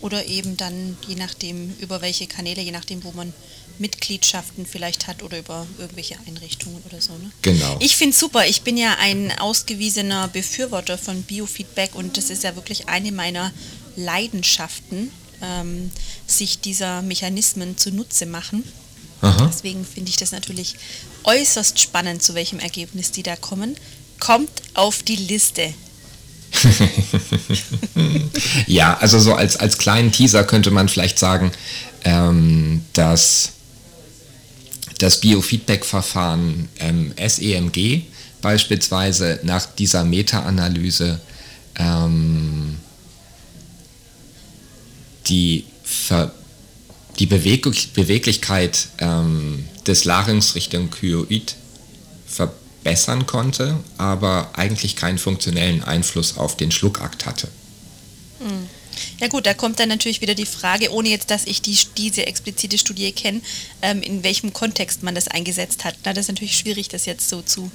Oder 0.00 0.26
eben 0.26 0.56
dann, 0.56 0.96
je 1.06 1.14
nachdem, 1.14 1.74
über 1.80 2.00
welche 2.00 2.26
Kanäle, 2.26 2.62
je 2.62 2.70
nachdem, 2.70 3.04
wo 3.04 3.12
man 3.12 3.32
Mitgliedschaften 3.78 4.66
vielleicht 4.66 5.06
hat 5.06 5.22
oder 5.22 5.38
über 5.38 5.66
irgendwelche 5.78 6.16
Einrichtungen 6.26 6.82
oder 6.88 7.00
so. 7.00 7.12
Ne? 7.14 7.30
Genau. 7.42 7.76
Ich 7.80 7.96
finde 7.96 8.12
es 8.12 8.20
super. 8.20 8.46
Ich 8.46 8.62
bin 8.62 8.76
ja 8.76 8.96
ein 9.00 9.32
ausgewiesener 9.38 10.28
Befürworter 10.28 10.98
von 10.98 11.22
Biofeedback 11.22 11.94
und 11.94 12.16
das 12.16 12.30
ist 12.30 12.44
ja 12.44 12.54
wirklich 12.56 12.88
eine 12.88 13.10
meiner 13.10 13.52
Leidenschaften, 13.96 15.10
ähm, 15.42 15.90
sich 16.26 16.60
dieser 16.60 17.02
Mechanismen 17.02 17.76
zunutze 17.76 18.26
machen. 18.26 18.64
Aha. 19.22 19.50
Deswegen 19.52 19.84
finde 19.84 20.10
ich 20.10 20.16
das 20.16 20.32
natürlich 20.32 20.76
äußerst 21.24 21.78
spannend, 21.78 22.22
zu 22.22 22.34
welchem 22.34 22.58
Ergebnis 22.58 23.12
die 23.12 23.22
da 23.22 23.36
kommen. 23.36 23.76
Kommt 24.18 24.50
auf 24.74 25.02
die 25.02 25.16
Liste. 25.16 25.74
ja, 28.66 28.96
also 28.98 29.18
so 29.18 29.34
als, 29.34 29.56
als 29.56 29.78
kleinen 29.78 30.12
Teaser 30.12 30.44
könnte 30.44 30.70
man 30.70 30.88
vielleicht 30.88 31.18
sagen, 31.18 31.52
ähm, 32.04 32.84
dass 32.92 33.52
das 34.98 35.20
Biofeedback-Verfahren 35.20 36.68
ähm, 36.78 37.14
SEMG 37.16 38.02
beispielsweise 38.42 39.40
nach 39.42 39.66
dieser 39.66 40.04
Meta-Analyse 40.04 41.20
ähm, 41.76 42.69
die, 45.30 45.64
Ver 45.82 46.32
die 47.18 47.26
Beweg 47.26 47.92
Beweglichkeit 47.94 48.88
ähm, 48.98 49.64
des 49.86 50.04
Larynx 50.04 50.54
Richtung 50.54 50.90
Kyoid 50.90 51.54
verbessern 52.26 53.26
konnte, 53.26 53.78
aber 53.98 54.50
eigentlich 54.54 54.96
keinen 54.96 55.18
funktionellen 55.18 55.82
Einfluss 55.82 56.38
auf 56.38 56.56
den 56.56 56.70
Schluckakt 56.70 57.26
hatte. 57.26 57.48
Hm. 58.38 58.68
Ja 59.20 59.28
gut, 59.28 59.46
da 59.46 59.54
kommt 59.54 59.78
dann 59.78 59.88
natürlich 59.88 60.20
wieder 60.20 60.34
die 60.34 60.46
Frage, 60.46 60.92
ohne 60.92 61.08
jetzt, 61.08 61.30
dass 61.30 61.46
ich 61.46 61.62
die, 61.62 61.76
diese 61.96 62.26
explizite 62.26 62.78
Studie 62.78 63.12
kenne, 63.12 63.40
ähm, 63.82 64.02
in 64.02 64.24
welchem 64.24 64.52
Kontext 64.52 65.02
man 65.02 65.14
das 65.14 65.28
eingesetzt 65.28 65.84
hat. 65.84 65.94
Na, 66.04 66.12
das 66.12 66.24
ist 66.24 66.28
natürlich 66.28 66.56
schwierig, 66.56 66.88
das 66.88 67.06
jetzt 67.06 67.28
so 67.28 67.42
zu 67.42 67.70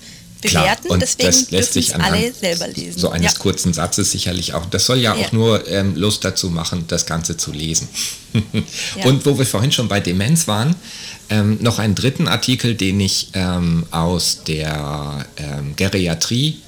bewerten. 0.45 0.83
Klar, 0.83 0.93
und 0.93 1.01
Deswegen 1.01 1.27
das 1.27 1.51
lässt 1.51 1.73
sich 1.73 1.95
alle 1.95 2.33
selber 2.33 2.67
lesen. 2.67 2.99
So 2.99 3.09
eines 3.09 3.33
ja. 3.33 3.39
kurzen 3.39 3.73
Satzes 3.73 4.11
sicherlich 4.11 4.53
auch. 4.53 4.65
Das 4.65 4.85
soll 4.85 4.99
ja, 4.99 5.15
ja. 5.15 5.25
auch 5.25 5.31
nur 5.31 5.67
ähm, 5.67 5.95
Lust 5.95 6.23
dazu 6.23 6.49
machen, 6.49 6.85
das 6.87 7.05
Ganze 7.05 7.37
zu 7.37 7.51
lesen. 7.51 7.87
ja. 8.33 9.05
Und 9.05 9.25
wo 9.25 9.37
wir 9.37 9.45
vorhin 9.45 9.71
schon 9.71 9.87
bei 9.87 9.99
Demenz 9.99 10.47
waren, 10.47 10.75
ähm, 11.29 11.57
noch 11.61 11.79
einen 11.79 11.95
dritten 11.95 12.27
Artikel, 12.27 12.75
den 12.75 12.99
ich 12.99 13.29
ähm, 13.33 13.85
aus 13.91 14.41
der 14.47 15.25
ähm, 15.37 15.75
Geriatrie 15.75 16.61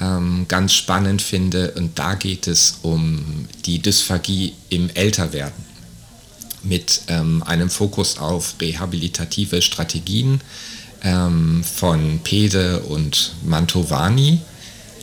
ähm, 0.00 0.46
ganz 0.48 0.74
spannend 0.74 1.22
finde. 1.22 1.72
Und 1.72 1.98
da 1.98 2.14
geht 2.14 2.46
es 2.46 2.78
um 2.82 3.46
die 3.66 3.80
Dysphagie 3.80 4.54
im 4.70 4.90
Älterwerden 4.94 5.70
mit 6.62 7.02
ähm, 7.08 7.42
einem 7.44 7.70
Fokus 7.70 8.18
auf 8.18 8.54
rehabilitative 8.60 9.62
Strategien 9.62 10.40
ähm, 11.02 11.64
von 11.64 12.20
Pede 12.20 12.80
und 12.80 13.34
Mantovani. 13.44 14.40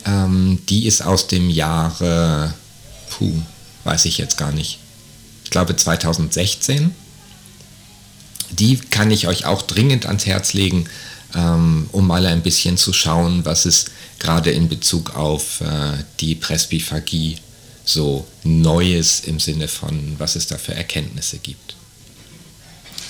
Ähm, 0.06 0.60
die 0.68 0.86
ist 0.86 1.02
aus 1.02 1.26
dem 1.26 1.50
Jahre, 1.50 2.54
puh, 3.10 3.34
weiß 3.84 4.04
ich 4.04 4.18
jetzt 4.18 4.38
gar 4.38 4.52
nicht. 4.52 4.78
Ich 5.44 5.50
glaube 5.50 5.76
2016. 5.76 6.94
Die 8.50 8.78
kann 8.78 9.10
ich 9.10 9.28
euch 9.28 9.44
auch 9.44 9.62
dringend 9.62 10.06
ans 10.06 10.26
Herz 10.26 10.54
legen, 10.54 10.88
ähm, 11.34 11.88
um 11.92 12.06
mal 12.06 12.24
ein 12.26 12.42
bisschen 12.42 12.78
zu 12.78 12.92
schauen, 12.92 13.44
was 13.44 13.66
es 13.66 13.86
gerade 14.18 14.50
in 14.50 14.68
Bezug 14.68 15.14
auf 15.14 15.60
äh, 15.60 15.92
die 16.20 16.34
Presbyphagie 16.34 17.38
so 17.84 18.26
Neues 18.44 19.20
im 19.20 19.40
Sinne 19.40 19.68
von, 19.68 20.14
was 20.18 20.36
es 20.36 20.46
da 20.46 20.58
für 20.58 20.74
Erkenntnisse 20.74 21.38
gibt. 21.38 21.76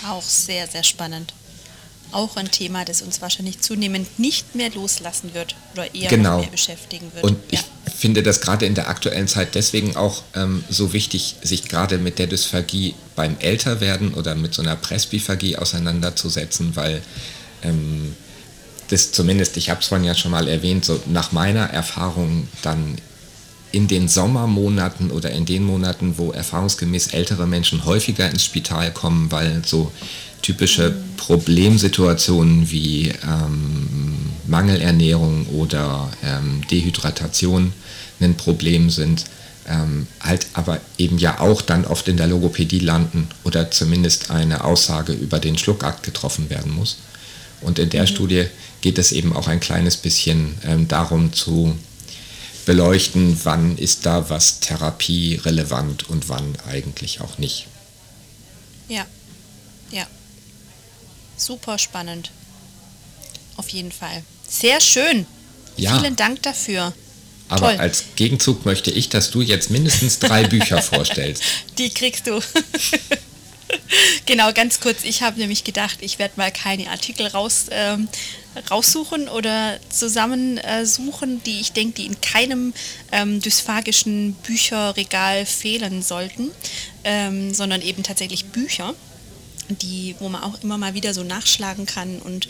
Auch 0.08 0.22
sehr, 0.22 0.66
sehr 0.66 0.84
spannend 0.84 1.32
auch 2.12 2.36
ein 2.36 2.50
Thema, 2.50 2.84
das 2.84 3.02
uns 3.02 3.20
wahrscheinlich 3.20 3.60
zunehmend 3.60 4.18
nicht 4.18 4.54
mehr 4.54 4.70
loslassen 4.70 5.34
wird 5.34 5.54
oder 5.74 5.94
eher 5.94 6.08
genau. 6.08 6.38
mehr 6.38 6.48
beschäftigen 6.48 7.10
wird. 7.14 7.24
Und 7.24 7.36
ja. 7.50 7.60
ich 7.86 7.92
finde 7.94 8.22
das 8.22 8.40
gerade 8.40 8.66
in 8.66 8.74
der 8.74 8.88
aktuellen 8.88 9.28
Zeit 9.28 9.54
deswegen 9.54 9.96
auch 9.96 10.22
ähm, 10.34 10.64
so 10.68 10.92
wichtig, 10.92 11.36
sich 11.42 11.68
gerade 11.68 11.98
mit 11.98 12.18
der 12.18 12.26
Dysphagie 12.26 12.94
beim 13.16 13.36
Älterwerden 13.38 14.14
oder 14.14 14.34
mit 14.34 14.54
so 14.54 14.62
einer 14.62 14.76
Presbyphagie 14.76 15.56
auseinanderzusetzen, 15.56 16.76
weil 16.76 17.02
ähm, 17.62 18.14
das 18.88 19.12
zumindest, 19.12 19.56
ich 19.56 19.70
habe 19.70 19.80
es 19.80 19.88
vorhin 19.88 20.06
ja 20.06 20.14
schon 20.14 20.30
mal 20.30 20.48
erwähnt, 20.48 20.84
so 20.84 21.00
nach 21.06 21.32
meiner 21.32 21.64
Erfahrung 21.64 22.48
dann 22.62 22.96
in 23.70 23.86
den 23.86 24.08
Sommermonaten 24.08 25.10
oder 25.10 25.30
in 25.30 25.44
den 25.44 25.62
Monaten, 25.62 26.14
wo 26.16 26.32
erfahrungsgemäß 26.32 27.08
ältere 27.08 27.46
Menschen 27.46 27.84
häufiger 27.84 28.28
ins 28.30 28.44
Spital 28.44 28.92
kommen, 28.92 29.30
weil 29.30 29.62
so 29.64 29.92
typische 30.42 30.94
Problemsituationen 31.16 32.70
wie 32.70 33.08
ähm, 33.08 34.30
Mangelernährung 34.46 35.46
oder 35.48 36.10
ähm, 36.24 36.62
Dehydratation 36.70 37.72
ein 38.20 38.36
Problem 38.36 38.90
sind, 38.90 39.24
ähm, 39.68 40.06
halt 40.20 40.46
aber 40.54 40.80
eben 40.96 41.18
ja 41.18 41.40
auch 41.40 41.62
dann 41.62 41.84
oft 41.84 42.08
in 42.08 42.16
der 42.16 42.26
Logopädie 42.26 42.78
landen 42.78 43.28
oder 43.44 43.70
zumindest 43.70 44.30
eine 44.30 44.64
Aussage 44.64 45.12
über 45.12 45.38
den 45.38 45.58
Schluckakt 45.58 46.02
getroffen 46.02 46.50
werden 46.50 46.72
muss. 46.72 46.96
Und 47.60 47.78
in 47.78 47.90
der 47.90 48.02
mhm. 48.02 48.06
Studie 48.06 48.46
geht 48.80 48.98
es 48.98 49.12
eben 49.12 49.34
auch 49.34 49.48
ein 49.48 49.60
kleines 49.60 49.96
bisschen 49.96 50.54
ähm, 50.64 50.88
darum 50.88 51.32
zu 51.32 51.76
beleuchten, 52.64 53.38
wann 53.44 53.76
ist 53.76 54.06
da 54.06 54.30
was 54.30 54.60
therapierelevant 54.60 56.08
und 56.08 56.28
wann 56.28 56.54
eigentlich 56.66 57.20
auch 57.20 57.38
nicht. 57.38 57.66
Ja, 58.88 59.06
ja 59.90 60.06
super 61.40 61.78
spannend. 61.78 62.30
Auf 63.56 63.68
jeden 63.70 63.92
Fall. 63.92 64.22
Sehr 64.48 64.80
schön. 64.80 65.26
Ja. 65.76 65.98
Vielen 65.98 66.16
Dank 66.16 66.42
dafür. 66.42 66.92
Aber 67.48 67.70
Toll. 67.70 67.76
als 67.78 68.04
Gegenzug 68.16 68.64
möchte 68.66 68.90
ich, 68.90 69.08
dass 69.08 69.30
du 69.30 69.40
jetzt 69.40 69.70
mindestens 69.70 70.18
drei 70.18 70.44
Bücher 70.48 70.82
vorstellst. 70.82 71.42
Die 71.78 71.90
kriegst 71.90 72.26
du. 72.26 72.40
genau, 74.26 74.52
ganz 74.52 74.80
kurz. 74.80 75.04
Ich 75.04 75.22
habe 75.22 75.38
nämlich 75.38 75.64
gedacht, 75.64 75.98
ich 76.00 76.18
werde 76.18 76.34
mal 76.36 76.52
keine 76.52 76.90
Artikel 76.90 77.26
raus, 77.26 77.66
ähm, 77.70 78.08
raussuchen 78.70 79.28
oder 79.28 79.78
zusammensuchen, 79.88 81.42
die 81.44 81.60
ich 81.60 81.72
denke, 81.72 81.94
die 81.94 82.06
in 82.06 82.20
keinem 82.20 82.74
ähm, 83.12 83.40
dysphagischen 83.40 84.34
Bücherregal 84.46 85.46
fehlen 85.46 86.02
sollten, 86.02 86.50
ähm, 87.04 87.54
sondern 87.54 87.80
eben 87.82 88.02
tatsächlich 88.02 88.46
Bücher 88.46 88.94
die, 89.68 90.14
wo 90.18 90.28
man 90.28 90.42
auch 90.42 90.62
immer 90.62 90.78
mal 90.78 90.94
wieder 90.94 91.14
so 91.14 91.24
nachschlagen 91.24 91.86
kann 91.86 92.18
und 92.18 92.48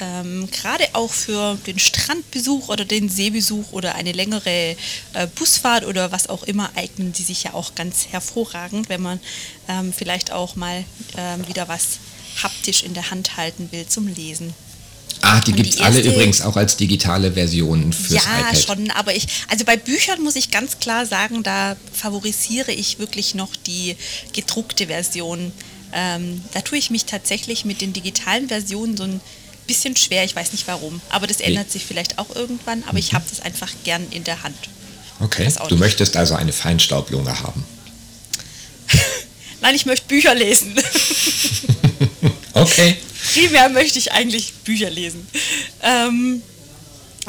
ähm, 0.00 0.48
gerade 0.50 0.84
auch 0.92 1.12
für 1.12 1.56
den 1.66 1.78
Strandbesuch 1.78 2.68
oder 2.68 2.84
den 2.84 3.08
Seebesuch 3.08 3.72
oder 3.72 3.94
eine 3.94 4.12
längere 4.12 4.76
äh, 5.12 5.26
Busfahrt 5.36 5.86
oder 5.86 6.10
was 6.10 6.28
auch 6.28 6.42
immer 6.42 6.70
eignen 6.74 7.12
die 7.12 7.22
sich 7.22 7.44
ja 7.44 7.54
auch 7.54 7.74
ganz 7.74 8.08
hervorragend, 8.10 8.88
wenn 8.88 9.02
man 9.02 9.20
ähm, 9.68 9.92
vielleicht 9.92 10.32
auch 10.32 10.56
mal 10.56 10.84
ähm, 11.16 11.46
wieder 11.46 11.68
was 11.68 11.98
haptisch 12.42 12.82
in 12.82 12.94
der 12.94 13.10
Hand 13.10 13.36
halten 13.36 13.68
will 13.70 13.86
zum 13.86 14.08
Lesen. 14.08 14.52
Ah, 15.20 15.40
die 15.40 15.52
gibt 15.52 15.74
es 15.74 15.80
alle 15.80 16.00
übrigens 16.00 16.42
auch 16.42 16.56
als 16.56 16.76
digitale 16.76 17.32
Versionen 17.32 17.92
fürs 17.92 18.24
ja, 18.24 18.40
iPad. 18.40 18.54
Ja, 18.54 18.60
schon, 18.60 18.90
aber 18.90 19.14
ich, 19.14 19.26
also 19.48 19.64
bei 19.64 19.76
Büchern 19.76 20.20
muss 20.22 20.36
ich 20.36 20.50
ganz 20.50 20.80
klar 20.80 21.06
sagen, 21.06 21.42
da 21.42 21.76
favorisiere 21.92 22.72
ich 22.72 22.98
wirklich 22.98 23.34
noch 23.34 23.54
die 23.66 23.96
gedruckte 24.32 24.88
Version 24.88 25.52
ähm, 25.94 26.42
da 26.52 26.60
tue 26.60 26.76
ich 26.76 26.90
mich 26.90 27.04
tatsächlich 27.04 27.64
mit 27.64 27.80
den 27.80 27.92
digitalen 27.92 28.48
Versionen 28.48 28.96
so 28.96 29.04
ein 29.04 29.20
bisschen 29.66 29.96
schwer. 29.96 30.24
Ich 30.24 30.34
weiß 30.34 30.52
nicht 30.52 30.66
warum. 30.66 31.00
Aber 31.08 31.26
das 31.26 31.40
ändert 31.40 31.70
sich 31.70 31.84
vielleicht 31.84 32.18
auch 32.18 32.34
irgendwann. 32.34 32.82
Aber 32.82 32.94
mhm. 32.94 32.98
ich 32.98 33.14
habe 33.14 33.24
das 33.28 33.40
einfach 33.40 33.72
gern 33.84 34.06
in 34.10 34.24
der 34.24 34.42
Hand. 34.42 34.56
Okay. 35.20 35.50
Du 35.68 35.76
möchtest 35.76 36.16
also 36.16 36.34
eine 36.34 36.52
Feinstaublunge 36.52 37.40
haben. 37.40 37.64
Nein, 39.60 39.74
ich 39.76 39.86
möchte 39.86 40.08
Bücher 40.08 40.34
lesen. 40.34 40.74
okay. 42.54 42.96
Primär 43.32 43.68
möchte 43.68 43.98
ich 43.98 44.12
eigentlich 44.12 44.52
Bücher 44.64 44.90
lesen. 44.90 45.26
Ähm, 45.82 46.42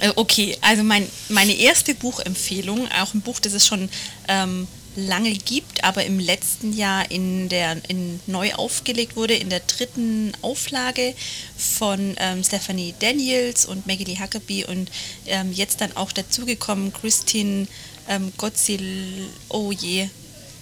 äh, 0.01 0.11
okay, 0.15 0.57
also 0.61 0.83
mein, 0.83 1.07
meine 1.29 1.53
erste 1.53 1.93
Buchempfehlung, 1.93 2.91
auch 2.99 3.13
ein 3.13 3.21
Buch, 3.21 3.39
das 3.39 3.53
es 3.53 3.65
schon 3.65 3.89
ähm, 4.27 4.67
lange 4.95 5.33
gibt, 5.33 5.83
aber 5.83 6.05
im 6.05 6.19
letzten 6.19 6.73
Jahr 6.73 7.09
in 7.11 7.49
der 7.49 7.77
in 7.87 8.19
neu 8.27 8.53
aufgelegt 8.53 9.15
wurde 9.15 9.35
in 9.35 9.49
der 9.49 9.61
dritten 9.61 10.31
Auflage 10.41 11.13
von 11.57 12.15
ähm, 12.17 12.43
Stephanie 12.43 12.93
Daniels 12.99 13.65
und 13.65 13.87
Maggie 13.87 14.05
Lee 14.05 14.19
Huckabee 14.19 14.65
und 14.65 14.89
ähm, 15.25 15.51
jetzt 15.51 15.81
dann 15.81 15.95
auch 15.95 16.11
dazugekommen 16.11 16.93
Christine 16.93 17.67
ähm, 18.07 18.31
Gotzil, 18.37 19.27
oh 19.49 19.71
je, 19.71 20.09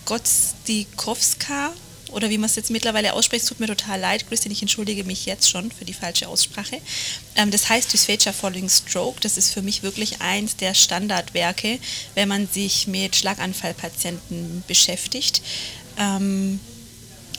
Gotzikowska 0.05 1.73
oder 2.13 2.29
wie 2.29 2.37
man 2.37 2.49
es 2.49 2.55
jetzt 2.55 2.69
mittlerweile 2.69 3.13
ausspricht, 3.13 3.47
tut 3.47 3.59
mir 3.59 3.67
total 3.67 3.99
leid, 3.99 4.27
Christine, 4.27 4.53
ich 4.53 4.61
entschuldige 4.61 5.03
mich 5.03 5.25
jetzt 5.25 5.49
schon 5.49 5.71
für 5.71 5.85
die 5.85 5.93
falsche 5.93 6.27
Aussprache. 6.27 6.79
Ähm, 7.35 7.51
das 7.51 7.69
heißt 7.69 7.91
Dysphagia 7.91 8.33
Following 8.33 8.69
Stroke, 8.69 9.19
das 9.21 9.37
ist 9.37 9.51
für 9.51 9.61
mich 9.61 9.83
wirklich 9.83 10.21
eins 10.21 10.55
der 10.55 10.73
Standardwerke, 10.73 11.79
wenn 12.15 12.29
man 12.29 12.47
sich 12.47 12.87
mit 12.87 13.15
Schlaganfallpatienten 13.15 14.63
beschäftigt. 14.67 15.41
Ähm, 15.97 16.59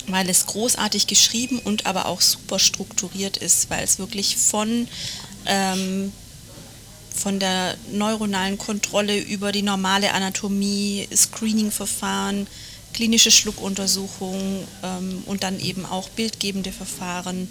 weil 0.07 0.29
es 0.29 0.45
großartig 0.45 1.07
geschrieben 1.07 1.59
und 1.59 1.85
aber 1.85 2.05
auch 2.05 2.21
super 2.21 2.59
strukturiert 2.59 3.37
ist, 3.37 3.69
weil 3.69 3.83
es 3.83 3.99
wirklich 3.99 4.37
von, 4.37 4.87
ähm, 5.45 6.11
von 7.13 7.39
der 7.39 7.75
neuronalen 7.91 8.57
Kontrolle 8.57 9.17
über 9.19 9.51
die 9.51 9.61
normale 9.61 10.13
Anatomie, 10.13 11.07
Screening-Verfahren, 11.13 12.47
klinische 12.95 13.29
Schluckuntersuchungen 13.29 14.65
ähm, 14.81 15.23
und 15.25 15.43
dann 15.43 15.59
eben 15.59 15.85
auch 15.85 16.07
bildgebende 16.09 16.71
Verfahren 16.71 17.49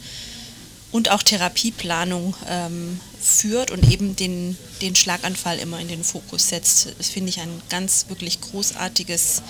und 0.90 1.10
auch 1.10 1.22
Therapieplanung 1.22 2.34
ähm, 2.48 2.98
führt 3.20 3.70
und 3.70 3.90
eben 3.90 4.16
den, 4.16 4.56
den 4.80 4.96
Schlaganfall 4.96 5.58
immer 5.58 5.80
in 5.80 5.88
den 5.88 6.02
Fokus 6.02 6.48
setzt. 6.48 6.94
Das 6.96 7.08
finde 7.08 7.28
ich 7.28 7.40
ein 7.40 7.62
ganz 7.68 8.06
wirklich 8.08 8.40
großartiges 8.40 9.42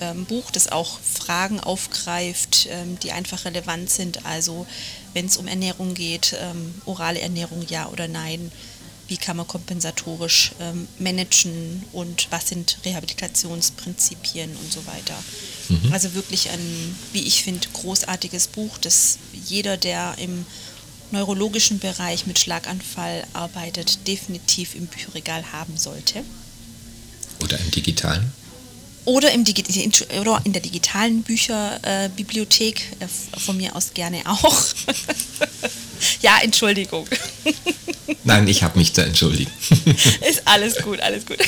ähm, 0.00 0.24
Buch, 0.24 0.50
das 0.50 0.72
auch 0.72 0.98
Fragen 0.98 1.60
aufgreift, 1.60 2.66
ähm, 2.70 2.98
die 3.00 3.12
einfach 3.12 3.44
relevant 3.44 3.90
sind. 3.90 4.26
Also 4.26 4.66
wenn 5.14 5.26
es 5.26 5.36
um 5.36 5.46
Ernährung 5.46 5.94
geht, 5.94 6.36
ähm, 6.40 6.74
orale 6.84 7.20
Ernährung 7.20 7.64
ja 7.68 7.86
oder 7.88 8.08
nein, 8.08 8.50
wie 9.08 9.16
kann 9.16 9.36
man 9.36 9.46
kompensatorisch 9.46 10.52
ähm, 10.60 10.88
managen 10.98 11.84
und 11.92 12.28
was 12.30 12.48
sind 12.48 12.78
Rehabilitationsprinzipien 12.84 14.50
und 14.56 14.72
so 14.72 14.84
weiter. 14.86 15.16
Mhm. 15.68 15.92
Also 15.92 16.14
wirklich 16.14 16.50
ein, 16.50 16.96
wie 17.12 17.22
ich 17.22 17.42
finde, 17.42 17.66
großartiges 17.72 18.48
Buch, 18.48 18.78
das 18.78 19.18
jeder, 19.46 19.76
der 19.76 20.14
im 20.18 20.46
neurologischen 21.10 21.78
Bereich 21.78 22.26
mit 22.26 22.38
Schlaganfall 22.38 23.24
arbeitet, 23.32 24.06
definitiv 24.08 24.74
im 24.74 24.86
Bücherregal 24.86 25.52
haben 25.52 25.76
sollte. 25.76 26.24
Oder 27.42 27.58
im 27.58 27.70
digitalen? 27.70 28.32
Oder, 29.04 29.32
im 29.32 29.44
Digi 29.44 29.64
oder 30.20 30.40
in 30.44 30.52
der 30.52 30.62
digitalen 30.62 31.22
Bücherbibliothek, 31.22 32.80
äh, 33.00 33.04
äh, 33.04 33.40
von 33.40 33.56
mir 33.56 33.74
aus 33.74 33.94
gerne 33.94 34.22
auch. 34.26 34.64
ja, 36.22 36.38
Entschuldigung. 36.42 37.06
Nein, 38.24 38.48
ich 38.48 38.62
habe 38.62 38.78
mich 38.78 38.92
zu 38.92 39.04
entschuldigen. 39.04 39.50
Ist 40.28 40.42
alles 40.44 40.76
gut, 40.76 41.00
alles 41.00 41.24
gut. 41.26 41.38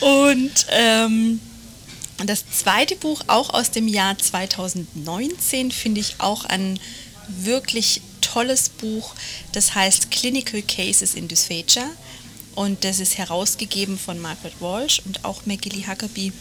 Und 0.00 0.66
ähm, 0.70 1.40
das 2.24 2.44
zweite 2.50 2.96
Buch, 2.96 3.22
auch 3.26 3.52
aus 3.54 3.70
dem 3.70 3.86
Jahr 3.88 4.18
2019, 4.18 5.70
finde 5.70 6.00
ich 6.00 6.16
auch 6.18 6.44
ein 6.44 6.78
wirklich 7.28 8.00
tolles 8.20 8.68
Buch. 8.68 9.14
Das 9.52 9.74
heißt 9.74 10.10
Clinical 10.10 10.60
Cases 10.62 11.14
in 11.14 11.28
Dysphagia. 11.28 11.86
Und 12.54 12.84
das 12.84 13.00
ist 13.00 13.18
herausgegeben 13.18 13.98
von 13.98 14.18
Margaret 14.18 14.60
Walsh 14.60 15.02
und 15.04 15.24
auch 15.26 15.44
Maggie 15.44 15.86
Huckabee, 15.86 16.32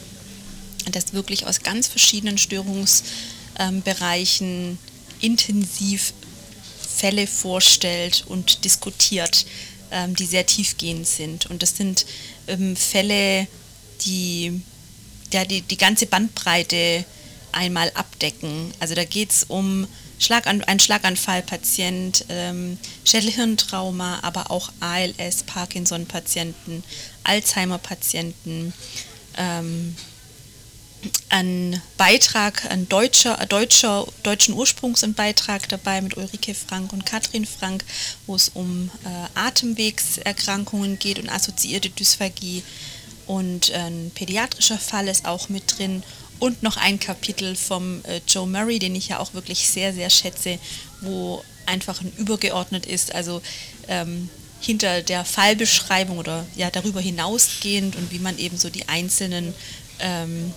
das 0.92 1.14
wirklich 1.14 1.46
aus 1.46 1.62
ganz 1.62 1.90
verschiedenen 1.90 2.38
Störungsbereichen 2.38 4.78
intensiv 5.22 6.14
Fälle 6.96 7.28
vorstellt 7.28 8.24
und 8.28 8.64
diskutiert, 8.64 9.46
ähm, 9.92 10.16
die 10.16 10.26
sehr 10.26 10.46
tiefgehend 10.46 11.08
sind. 11.08 11.46
Und 11.48 11.62
das 11.62 11.76
sind 11.76 12.06
ähm, 12.48 12.76
Fälle, 12.76 13.48
die, 14.02 14.62
ja, 15.34 15.46
die 15.46 15.62
die 15.62 15.78
ganze 15.78 16.06
Bandbreite 16.06 17.06
einmal 17.52 17.92
abdecken. 17.96 18.74
Also 18.80 18.96
da 18.96 19.04
geht 19.04 19.32
es 19.32 19.44
um 19.44 19.88
Schlagan 20.20 20.64
ein 20.64 20.80
Schlaganfallpatient, 20.80 22.26
ähm, 22.30 22.78
Schädelhirntrauma, 23.04 24.20
aber 24.22 24.50
auch 24.52 24.72
ALS, 24.80 25.44
Parkinson-Patienten, 25.44 26.84
Alzheimer-Patienten, 27.24 28.74
ähm, 29.38 29.96
ein 31.30 31.82
Beitrag, 31.98 32.66
ein 32.70 32.88
deutscher, 32.88 33.38
deutscher, 33.48 34.08
deutschen 34.24 34.54
Ursprungs 34.54 35.04
ein 35.04 35.14
Beitrag 35.14 35.68
dabei 35.70 36.02
mit 36.02 36.18
Ulrike 36.18 36.54
Frank 36.56 36.94
und 36.94 37.06
Katrin 37.06 37.46
Frank, 37.46 37.84
wo 38.28 38.36
es 38.36 38.50
um 38.50 38.90
äh, 39.04 39.40
Atemwegserkrankungen 39.40 41.00
geht 41.00 41.20
und 41.20 41.30
assoziierte 41.30 41.90
Dysphagie. 41.90 42.64
Und 43.28 43.72
ein 43.72 44.12
pädiatrischer 44.14 44.78
Fall 44.78 45.08
ist 45.08 45.26
auch 45.26 45.50
mit 45.50 45.78
drin 45.78 46.04
und 46.40 46.64
noch 46.64 46.78
ein 46.78 47.00
Kapitel 47.00 47.56
vom 47.56 48.04
äh, 48.06 48.22
Joe 48.28 48.48
Murray, 48.48 48.80
den 48.80 48.96
ich 48.96 49.10
ja 49.10 49.20
auch 49.20 49.34
wirklich 49.34 49.68
sehr, 49.68 49.94
sehr 49.94 50.10
schätze, 50.10 50.60
wo 51.02 51.44
einfach 51.66 52.02
ein 52.02 52.12
übergeordnet 52.18 52.86
ist, 52.86 53.16
also 53.16 53.42
ähm, 53.88 54.30
hinter 54.60 55.02
der 55.02 55.26
Fallbeschreibung 55.26 56.18
oder 56.18 56.46
ja 56.56 56.70
darüber 56.70 57.02
hinausgehend 57.02 57.96
und 57.96 58.12
wie 58.12 58.20
man 58.20 58.38
eben 58.38 58.58
so 58.58 58.70
die 58.70 58.88
einzelnen 58.88 59.54
ähm, 60.00 60.54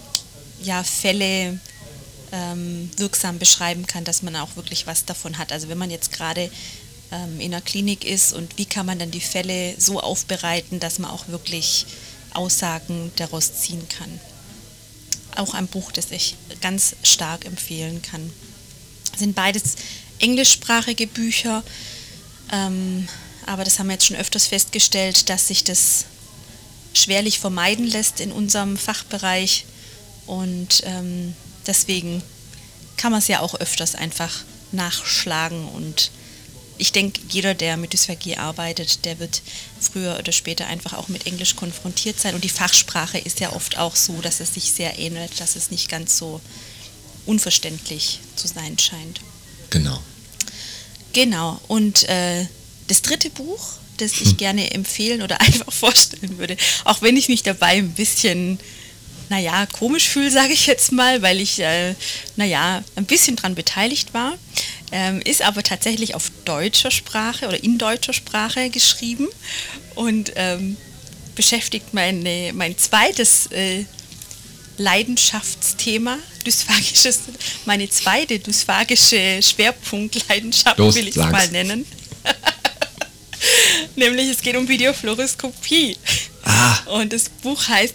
ja, 0.62 0.82
Fälle 0.82 1.58
ähm, 2.32 2.90
wirksam 2.96 3.38
beschreiben 3.38 3.86
kann, 3.86 4.04
dass 4.04 4.22
man 4.22 4.36
auch 4.36 4.56
wirklich 4.56 4.86
was 4.86 5.04
davon 5.04 5.38
hat. 5.38 5.52
Also 5.52 5.68
wenn 5.68 5.78
man 5.78 5.90
jetzt 5.90 6.12
gerade 6.12 6.50
ähm, 7.10 7.40
in 7.40 7.50
der 7.50 7.60
Klinik 7.60 8.04
ist 8.04 8.32
und 8.32 8.58
wie 8.58 8.66
kann 8.66 8.86
man 8.86 8.98
dann 8.98 9.10
die 9.10 9.20
Fälle 9.20 9.74
so 9.78 10.00
aufbereiten, 10.00 10.80
dass 10.80 10.98
man 10.98 11.10
auch 11.10 11.28
wirklich 11.28 11.86
Aussagen 12.34 13.10
daraus 13.16 13.54
ziehen 13.54 13.88
kann 13.88 14.20
auch 15.38 15.54
ein 15.54 15.68
Buch, 15.68 15.92
das 15.92 16.10
ich 16.10 16.36
ganz 16.60 16.96
stark 17.02 17.44
empfehlen 17.44 18.02
kann. 18.02 18.30
Das 19.10 19.20
sind 19.20 19.34
beides 19.34 19.76
englischsprachige 20.18 21.06
Bücher, 21.06 21.62
ähm, 22.52 23.08
aber 23.46 23.64
das 23.64 23.78
haben 23.78 23.86
wir 23.86 23.94
jetzt 23.94 24.06
schon 24.06 24.16
öfters 24.16 24.46
festgestellt, 24.46 25.28
dass 25.28 25.48
sich 25.48 25.64
das 25.64 26.04
schwerlich 26.92 27.38
vermeiden 27.38 27.86
lässt 27.86 28.20
in 28.20 28.32
unserem 28.32 28.76
Fachbereich 28.76 29.64
und 30.28 30.82
ähm, 30.84 31.34
deswegen 31.66 32.22
kann 32.96 33.10
man 33.12 33.20
es 33.20 33.28
ja 33.28 33.40
auch 33.40 33.54
öfters 33.54 33.94
einfach 33.94 34.44
nachschlagen 34.72 35.66
und 35.68 36.10
ich 36.78 36.92
denke, 36.92 37.20
jeder, 37.28 37.54
der 37.54 37.76
mit 37.76 37.92
Dysphagie 37.92 38.36
arbeitet, 38.36 39.04
der 39.04 39.18
wird 39.18 39.42
früher 39.80 40.16
oder 40.18 40.30
später 40.30 40.68
einfach 40.68 40.92
auch 40.92 41.08
mit 41.08 41.26
Englisch 41.26 41.56
konfrontiert 41.56 42.20
sein. 42.20 42.36
Und 42.36 42.44
die 42.44 42.48
Fachsprache 42.48 43.18
ist 43.18 43.40
ja 43.40 43.52
oft 43.52 43.78
auch 43.78 43.96
so, 43.96 44.20
dass 44.20 44.38
es 44.38 44.54
sich 44.54 44.70
sehr 44.70 44.96
ähnelt, 44.96 45.40
dass 45.40 45.56
es 45.56 45.72
nicht 45.72 45.88
ganz 45.88 46.16
so 46.16 46.40
unverständlich 47.26 48.20
zu 48.36 48.46
sein 48.46 48.78
scheint. 48.78 49.20
Genau. 49.70 50.00
Genau. 51.12 51.60
Und 51.66 52.08
äh, 52.08 52.46
das 52.86 53.02
dritte 53.02 53.30
Buch, 53.30 53.72
das 53.96 54.12
ich 54.12 54.30
hm. 54.30 54.36
gerne 54.36 54.70
empfehlen 54.70 55.22
oder 55.22 55.40
einfach 55.40 55.72
vorstellen 55.72 56.38
würde, 56.38 56.56
auch 56.84 57.02
wenn 57.02 57.16
ich 57.16 57.28
mich 57.28 57.42
dabei 57.42 57.78
ein 57.78 57.92
bisschen 57.92 58.60
naja, 59.28 59.66
komisch 59.66 60.08
fühle, 60.08 60.30
sage 60.30 60.52
ich 60.52 60.66
jetzt 60.66 60.92
mal, 60.92 61.22
weil 61.22 61.40
ich, 61.40 61.60
äh, 61.60 61.94
naja, 62.36 62.82
ein 62.96 63.04
bisschen 63.04 63.36
daran 63.36 63.54
beteiligt 63.54 64.14
war 64.14 64.34
ähm, 64.92 65.20
ist 65.22 65.42
aber 65.42 65.62
tatsächlich 65.62 66.14
auf 66.14 66.30
deutscher 66.44 66.90
Sprache 66.90 67.46
oder 67.46 67.62
in 67.62 67.78
deutscher 67.78 68.12
Sprache 68.12 68.70
geschrieben 68.70 69.28
und 69.94 70.32
ähm, 70.36 70.76
beschäftigt 71.34 71.92
meine, 71.92 72.52
mein 72.54 72.76
zweites 72.78 73.46
äh, 73.52 73.84
Leidenschaftsthema, 74.78 76.18
dysphagisches, 76.46 77.20
meine 77.64 77.88
zweite 77.88 78.38
dysphagische 78.38 79.40
Schwerpunktleidenschaft, 79.42 80.78
Los, 80.78 80.94
will 80.94 81.08
ich 81.08 81.16
es 81.16 81.22
mal 81.26 81.48
nennen. 81.48 81.84
Nämlich 83.96 84.28
es 84.30 84.40
geht 84.40 84.56
um 84.56 84.68
Videofluoroskopie. 84.68 85.96
Ah. 86.44 86.78
Und 86.86 87.12
das 87.12 87.28
Buch 87.28 87.68
heißt 87.68 87.94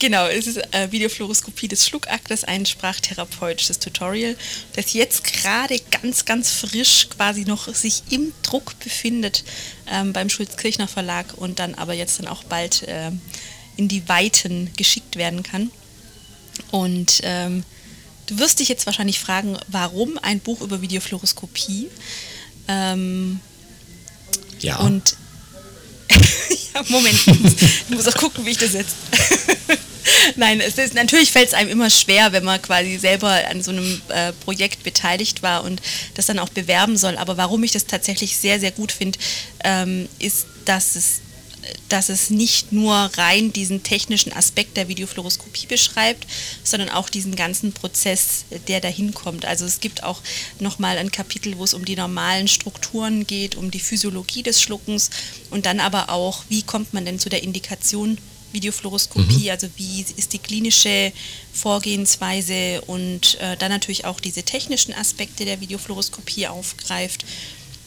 genau, 0.00 0.26
es 0.26 0.48
ist 0.48 0.56
äh, 0.74 0.90
Videofluoroskopie 0.90 1.68
des 1.68 1.86
Schluckaktes, 1.86 2.42
ein 2.42 2.66
sprachtherapeutisches 2.66 3.78
Tutorial, 3.78 4.36
das 4.74 4.92
jetzt 4.94 5.22
gerade 5.22 5.78
ganz, 5.90 6.24
ganz 6.24 6.50
frisch 6.50 7.08
quasi 7.10 7.44
noch 7.44 7.72
sich 7.72 8.02
im 8.10 8.32
Druck 8.42 8.78
befindet 8.80 9.44
ähm, 9.88 10.12
beim 10.12 10.28
Schulz-Kirchner 10.28 10.88
Verlag 10.88 11.34
und 11.36 11.60
dann 11.60 11.74
aber 11.74 11.92
jetzt 11.94 12.18
dann 12.18 12.26
auch 12.26 12.42
bald 12.42 12.82
äh, 12.88 13.12
in 13.76 13.86
die 13.86 14.08
Weiten 14.08 14.70
geschickt 14.76 15.16
werden 15.16 15.44
kann. 15.44 15.70
Und 16.70 17.20
ähm, 17.22 17.62
du 18.26 18.38
wirst 18.38 18.58
dich 18.58 18.68
jetzt 18.68 18.86
wahrscheinlich 18.86 19.20
fragen, 19.20 19.56
warum 19.68 20.18
ein 20.18 20.40
Buch 20.40 20.62
über 20.62 20.82
Videofluoroskopie? 20.82 21.88
Ähm, 22.68 23.40
ja. 24.60 24.78
Und 24.78 25.16
ja, 26.74 26.82
Moment, 26.88 27.18
ich 27.26 27.90
muss 27.90 28.08
auch 28.08 28.16
gucken, 28.16 28.44
wie 28.44 28.50
ich 28.50 28.58
das 28.58 28.72
jetzt. 28.72 28.96
Nein, 30.36 30.60
es 30.60 30.78
ist, 30.78 30.94
natürlich 30.94 31.30
fällt 31.30 31.48
es 31.48 31.54
einem 31.54 31.70
immer 31.70 31.90
schwer, 31.90 32.32
wenn 32.32 32.44
man 32.44 32.60
quasi 32.60 32.98
selber 32.98 33.40
an 33.48 33.62
so 33.62 33.70
einem 33.70 34.00
äh, 34.08 34.32
Projekt 34.32 34.82
beteiligt 34.82 35.42
war 35.42 35.64
und 35.64 35.80
das 36.14 36.26
dann 36.26 36.38
auch 36.38 36.48
bewerben 36.48 36.96
soll. 36.96 37.16
Aber 37.16 37.36
warum 37.36 37.62
ich 37.64 37.72
das 37.72 37.86
tatsächlich 37.86 38.36
sehr, 38.36 38.60
sehr 38.60 38.70
gut 38.72 38.92
finde, 38.92 39.18
ähm, 39.64 40.08
ist, 40.18 40.46
dass 40.64 40.96
es 40.96 41.20
dass 41.88 42.08
es 42.08 42.30
nicht 42.30 42.72
nur 42.72 42.94
rein 42.94 43.52
diesen 43.52 43.82
technischen 43.82 44.32
Aspekt 44.32 44.76
der 44.76 44.88
Videofluoroskopie 44.88 45.66
beschreibt, 45.66 46.26
sondern 46.64 46.88
auch 46.88 47.08
diesen 47.08 47.36
ganzen 47.36 47.72
Prozess, 47.72 48.44
der 48.68 48.80
dahin 48.80 49.12
kommt. 49.12 49.44
Also 49.44 49.64
es 49.64 49.80
gibt 49.80 50.02
auch 50.02 50.20
nochmal 50.58 50.98
ein 50.98 51.10
Kapitel, 51.10 51.58
wo 51.58 51.64
es 51.64 51.74
um 51.74 51.84
die 51.84 51.96
normalen 51.96 52.48
Strukturen 52.48 53.26
geht, 53.26 53.56
um 53.56 53.70
die 53.70 53.80
Physiologie 53.80 54.42
des 54.42 54.62
Schluckens 54.62 55.10
und 55.50 55.66
dann 55.66 55.80
aber 55.80 56.10
auch, 56.10 56.44
wie 56.48 56.62
kommt 56.62 56.94
man 56.94 57.04
denn 57.04 57.18
zu 57.18 57.28
der 57.28 57.42
Indikation 57.42 58.18
Videofluoroskopie, 58.52 59.44
mhm. 59.44 59.50
also 59.50 59.68
wie 59.76 60.04
ist 60.16 60.32
die 60.32 60.38
klinische 60.38 61.12
Vorgehensweise 61.52 62.82
und 62.82 63.38
äh, 63.40 63.56
dann 63.56 63.70
natürlich 63.70 64.04
auch 64.04 64.20
diese 64.20 64.42
technischen 64.42 64.94
Aspekte 64.94 65.44
der 65.44 65.60
Videofluoroskopie 65.60 66.46
aufgreift 66.46 67.24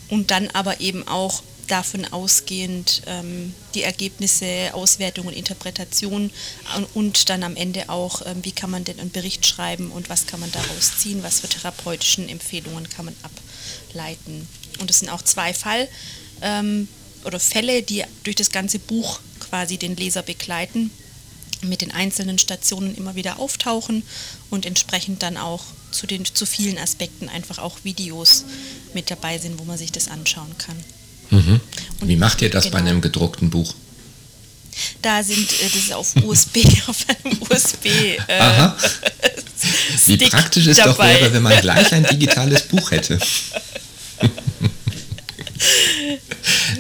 und 0.10 0.32
dann 0.32 0.50
aber 0.50 0.80
eben 0.80 1.08
auch 1.08 1.44
davon 1.68 2.06
ausgehend 2.12 3.02
ähm, 3.08 3.54
die 3.74 3.84
Ergebnisse, 3.84 4.74
Auswertung 4.74 5.28
und 5.28 5.34
Interpretation 5.34 6.32
und 6.94 7.30
dann 7.30 7.44
am 7.44 7.56
Ende 7.56 7.90
auch, 7.90 8.22
ähm, 8.26 8.44
wie 8.44 8.52
kann 8.52 8.70
man 8.70 8.84
denn 8.84 9.00
einen 9.00 9.12
Bericht 9.12 9.46
schreiben 9.46 9.92
und 9.92 10.10
was 10.10 10.28
kann 10.28 10.40
man 10.40 10.52
daraus 10.52 10.98
ziehen, 10.98 11.24
was 11.24 11.40
für 11.40 11.48
therapeutischen 11.48 12.30
Empfehlungen 12.30 12.90
kann 12.90 13.06
man 13.06 13.16
ableiten. 13.24 14.48
Und 14.80 14.90
es 14.90 15.00
sind 15.00 15.10
auch 15.10 15.22
zwei 15.22 15.54
Fall 15.54 15.88
ähm, 16.42 16.88
oder 17.26 17.40
Fälle, 17.40 17.82
die 17.82 18.04
durch 18.24 18.36
das 18.36 18.52
ganze 18.52 18.80
Buch 18.80 19.20
quasi 19.54 19.78
den 19.78 19.96
Leser 19.96 20.24
begleiten, 20.24 20.90
mit 21.62 21.82
den 21.82 21.92
einzelnen 21.92 22.40
Stationen 22.40 22.96
immer 22.96 23.14
wieder 23.14 23.38
auftauchen 23.38 24.02
und 24.50 24.66
entsprechend 24.66 25.22
dann 25.22 25.38
auch 25.38 25.64
zu 25.92 26.08
den 26.08 26.26
zu 26.26 26.48
vielen 26.48 26.80
Aspekten 26.80 27.30
einfach 27.30 27.60
auch 27.60 27.78
Videos 27.84 28.46
mit 28.96 29.12
dabei 29.12 29.38
sind, 29.38 29.60
wo 29.60 29.64
man 29.64 29.78
sich 29.78 29.92
das 29.92 30.08
anschauen 30.08 30.58
kann. 30.58 30.76
Mhm. 31.30 31.60
Wie 32.02 32.16
macht 32.16 32.42
ihr 32.42 32.50
das 32.50 32.64
genau. 32.64 32.78
bei 32.78 32.80
einem 32.80 33.02
gedruckten 33.02 33.52
Buch? 33.52 33.76
Da 35.04 35.22
sind, 35.22 35.48
äh, 35.52 35.66
das 35.66 35.76
ist 35.76 35.94
auf 35.94 36.16
USB, 36.16 36.66
auf 36.88 37.06
einem 37.08 37.40
USB. 37.44 37.86
Äh, 37.86 38.40
Aha. 38.40 38.76
Wie 40.08 40.18
praktisch 40.18 40.66
es 40.66 40.78
doch 40.78 40.98
wäre, 40.98 41.32
wenn 41.32 41.44
man 41.44 41.62
gleich 41.62 41.94
ein 41.94 42.06
digitales 42.06 42.64
Buch 42.64 42.90
hätte. 42.90 43.20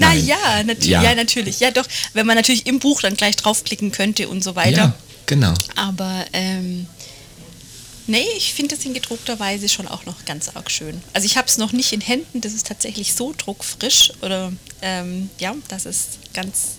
naja, 0.08 0.64
nat 0.64 0.84
ja. 0.84 1.04
ja, 1.04 1.16
natürlich. 1.16 1.60
Ja, 1.60 1.72
doch, 1.72 1.88
wenn 2.14 2.26
man 2.26 2.36
natürlich 2.36 2.66
im 2.66 2.80
Buch 2.80 3.02
dann 3.02 3.16
gleich 3.16 3.36
draufklicken 3.36 3.92
könnte 3.92 4.28
und 4.28 4.44
so 4.44 4.56
weiter. 4.56 4.78
Ja, 4.78 4.96
genau. 5.26 5.54
Aber 5.76 6.26
ähm, 6.34 6.88
Nee, 8.06 8.26
ich 8.36 8.54
finde 8.54 8.76
das 8.76 8.84
in 8.84 8.94
gedruckter 8.94 9.40
Weise 9.40 9.70
schon 9.70 9.88
auch 9.88 10.06
noch 10.06 10.26
ganz 10.26 10.50
arg 10.50 10.70
schön. 10.70 11.02
Also 11.14 11.26
ich 11.26 11.38
habe 11.38 11.48
es 11.48 11.58
noch 11.58 11.72
nicht 11.72 11.94
in 11.94 12.02
Händen, 12.02 12.42
das 12.42 12.54
ist 12.54 12.68
tatsächlich 12.68 13.14
so 13.14 13.34
druckfrisch 13.38 14.12
oder 14.22 14.52
ähm, 14.82 15.30
ja, 15.40 15.56
das 15.70 15.86
ist 15.86 16.20
ganz, 16.34 16.76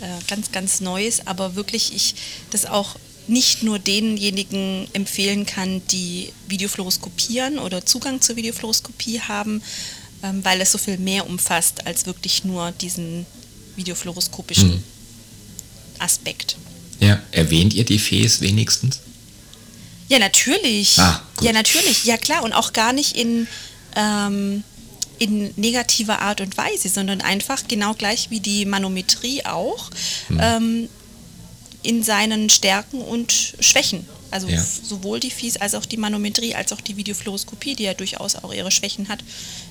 äh, 0.00 0.22
ganz, 0.28 0.52
ganz 0.52 0.80
Neues, 0.80 1.26
aber 1.26 1.54
wirklich 1.54 1.94
ich 1.94 2.14
das 2.50 2.66
auch 2.66 2.96
nicht 3.26 3.62
nur 3.62 3.78
denjenigen 3.78 4.86
empfehlen 4.92 5.46
kann, 5.46 5.80
die 5.88 6.30
Videofluoroskopieren 6.48 7.58
oder 7.58 7.86
Zugang 7.86 8.20
zur 8.20 8.36
Videofluoroskopie 8.36 9.20
haben, 9.20 9.62
ähm, 10.24 10.44
weil 10.44 10.60
es 10.60 10.72
so 10.72 10.78
viel 10.78 10.96
mehr 10.96 11.28
umfasst 11.28 11.86
als 11.86 12.06
wirklich 12.06 12.44
nur 12.44 12.72
diesen 12.72 13.26
videofluoroskopischen 13.76 14.72
hm. 14.72 14.84
Aspekt. 15.98 16.56
Ja, 17.00 17.20
erwähnt 17.30 17.74
ihr 17.74 17.84
die 17.84 17.98
FES 17.98 18.40
wenigstens? 18.40 19.00
Ja, 20.08 20.18
natürlich. 20.18 20.98
Ah, 20.98 21.22
ja, 21.40 21.52
natürlich. 21.52 22.04
Ja, 22.04 22.16
klar. 22.16 22.42
Und 22.42 22.52
auch 22.52 22.72
gar 22.72 22.92
nicht 22.92 23.16
in, 23.16 23.46
ähm, 23.96 24.64
in 25.18 25.52
negativer 25.56 26.20
Art 26.20 26.40
und 26.40 26.56
Weise, 26.56 26.88
sondern 26.88 27.20
einfach 27.20 27.68
genau 27.68 27.94
gleich 27.94 28.30
wie 28.30 28.40
die 28.40 28.64
Manometrie 28.64 29.44
auch 29.44 29.90
hm. 30.28 30.38
ähm, 30.40 30.88
in 31.82 32.02
seinen 32.02 32.48
Stärken 32.48 33.00
und 33.02 33.54
Schwächen. 33.60 34.06
Also 34.34 34.48
ja. 34.48 34.60
sowohl 34.60 35.20
die 35.20 35.30
Fies 35.30 35.56
als 35.58 35.76
auch 35.76 35.86
die 35.86 35.96
Manometrie, 35.96 36.56
als 36.56 36.72
auch 36.72 36.80
die 36.80 36.96
Videofluoroskopie, 36.96 37.76
die 37.76 37.84
ja 37.84 37.94
durchaus 37.94 38.34
auch 38.34 38.52
ihre 38.52 38.72
Schwächen 38.72 39.08
hat, 39.08 39.20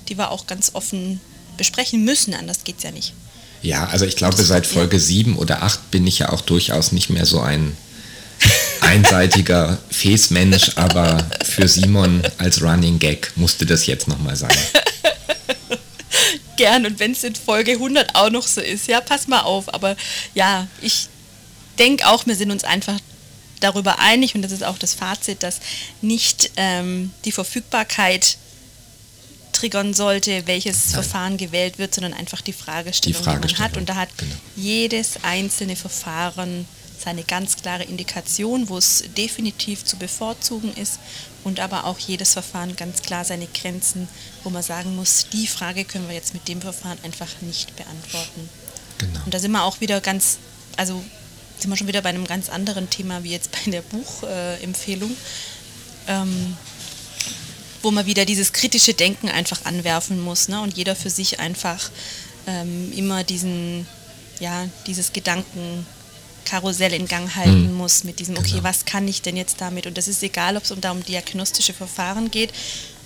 die 0.08 0.17
wir 0.17 0.32
auch 0.32 0.47
ganz 0.47 0.71
offen 0.71 1.19
besprechen 1.58 2.06
müssen, 2.06 2.34
anders 2.34 2.63
geht 2.63 2.78
es 2.78 2.84
ja 2.84 2.91
nicht. 2.91 3.13
Ja, 3.62 3.88
also 3.88 4.06
ich 4.06 4.15
glaube, 4.15 4.41
seit 4.41 4.65
Folge 4.65 4.95
ja. 4.95 5.04
7 5.04 5.36
oder 5.36 5.63
8 5.63 5.91
bin 5.91 6.08
ich 6.08 6.19
ja 6.19 6.30
auch 6.30 6.39
durchaus 6.39 6.93
nicht 6.93 7.10
mehr 7.10 7.26
so 7.26 7.41
ein 7.41 7.76
einseitiger 8.80 9.80
Fes-Mensch, 9.91 10.71
aber 10.76 11.30
für 11.43 11.67
Simon 11.67 12.23
als 12.38 12.62
Running 12.62 12.99
Gag 12.99 13.34
musste 13.36 13.65
das 13.65 13.86
jetzt 13.86 14.08
nochmal 14.08 14.38
sein. 14.38 14.58
Gern 16.56 16.86
und 16.86 16.99
wenn 16.99 17.12
es 17.12 17.26
in 17.26 17.36
Folge 17.36 17.73
100 17.73 18.15
auch 18.15 18.30
noch 18.30 18.47
so 18.47 18.62
ist, 18.62 18.88
ja, 18.88 19.02
pass 19.02 19.28
mal 19.28 19.41
auf. 19.41 19.73
Aber 19.73 19.97
ja, 20.34 20.69
ich 20.82 21.10
denke 21.78 22.08
auch, 22.08 22.26
wir 22.26 22.38
sind 22.38 22.49
uns 22.49 22.63
einfach 22.63 22.97
darüber 23.63 23.99
einig 23.99 24.36
und 24.36 24.41
das 24.41 24.52
ist 24.52 24.63
auch 24.63 24.78
das 24.78 24.93
Fazit, 24.93 25.43
dass 25.43 25.60
nicht 26.02 26.52
ähm, 26.58 27.12
die 27.26 27.32
Verfügbarkeit 27.32 28.38
triggern 29.54 29.93
sollte, 29.93 30.45
welches 30.47 30.86
Nein. 30.86 30.93
Verfahren 30.93 31.38
gewählt 31.38 31.78
wird, 31.78 31.93
sondern 31.93 32.13
einfach 32.13 32.41
die 32.41 32.54
Fragestellung, 32.54 33.17
die, 33.17 33.23
Fragestellung, 33.23 33.47
die 33.47 33.62
man 33.62 33.63
hat. 33.63 33.78
Und 33.78 33.89
da 33.89 33.95
hat 33.95 34.17
genau. 34.17 34.36
jedes 34.56 35.23
einzelne 35.23 35.76
Verfahren 35.76 36.65
seine 37.04 37.23
ganz 37.23 37.58
klare 37.58 37.84
Indikation, 37.84 38.69
wo 38.69 38.78
es 38.78 39.04
definitiv 39.17 39.84
zu 39.84 39.97
bevorzugen 39.97 40.73
ist 40.76 40.99
und 41.43 41.60
aber 41.60 41.86
auch 41.86 41.99
jedes 41.99 42.34
Verfahren 42.34 42.76
ganz 42.76 43.02
klar 43.02 43.26
seine 43.26 43.47
Grenzen, 43.47 44.08
wo 44.43 44.49
man 44.49 44.63
sagen 44.63 44.95
muss, 44.95 45.28
die 45.32 45.47
Frage 45.47 45.86
können 45.86 46.08
wir 46.08 46.15
jetzt 46.15 46.34
mit 46.34 46.47
dem 46.47 46.62
Verfahren 46.62 46.97
einfach 47.04 47.30
nicht 47.41 47.76
beantworten. 47.76 48.49
Genau. 48.99 49.19
Und 49.26 49.34
da 49.34 49.39
sind 49.39 49.52
wir 49.52 49.63
auch 49.63 49.82
wieder 49.82 49.99
ganz, 50.02 50.38
also 50.78 51.04
sind 51.57 51.69
wir 51.69 51.77
schon 51.77 51.87
wieder 51.87 52.01
bei 52.01 52.09
einem 52.09 52.25
ganz 52.25 52.49
anderen 52.49 52.89
Thema 52.89 53.23
wie 53.23 53.31
jetzt 53.31 53.51
bei 53.51 53.71
der 53.71 53.81
Buchempfehlung, 53.81 55.15
ähm, 56.07 56.57
wo 57.81 57.91
man 57.91 58.05
wieder 58.05 58.25
dieses 58.25 58.53
kritische 58.53 58.93
Denken 58.93 59.29
einfach 59.29 59.65
anwerfen 59.65 60.19
muss 60.19 60.47
ne? 60.47 60.61
und 60.61 60.75
jeder 60.75 60.95
für 60.95 61.09
sich 61.09 61.39
einfach 61.39 61.89
ähm, 62.47 62.91
immer 62.95 63.23
diesen, 63.23 63.87
ja, 64.39 64.67
dieses 64.87 65.13
Gedanken 65.13 65.85
Karussell 66.45 66.93
in 66.93 67.07
Gang 67.07 67.35
halten 67.35 67.71
mhm. 67.71 67.77
muss 67.77 68.03
mit 68.03 68.19
diesem, 68.19 68.37
okay, 68.37 68.51
genau. 68.51 68.63
was 68.63 68.85
kann 68.85 69.07
ich 69.07 69.21
denn 69.21 69.37
jetzt 69.37 69.61
damit? 69.61 69.87
Und 69.87 69.97
das 69.97 70.07
ist 70.07 70.21
egal, 70.23 70.57
ob 70.57 70.63
es 70.63 70.71
um, 70.71 70.81
da 70.81 70.91
um 70.91 71.03
diagnostische 71.03 71.73
Verfahren 71.73 72.31
geht, 72.31 72.51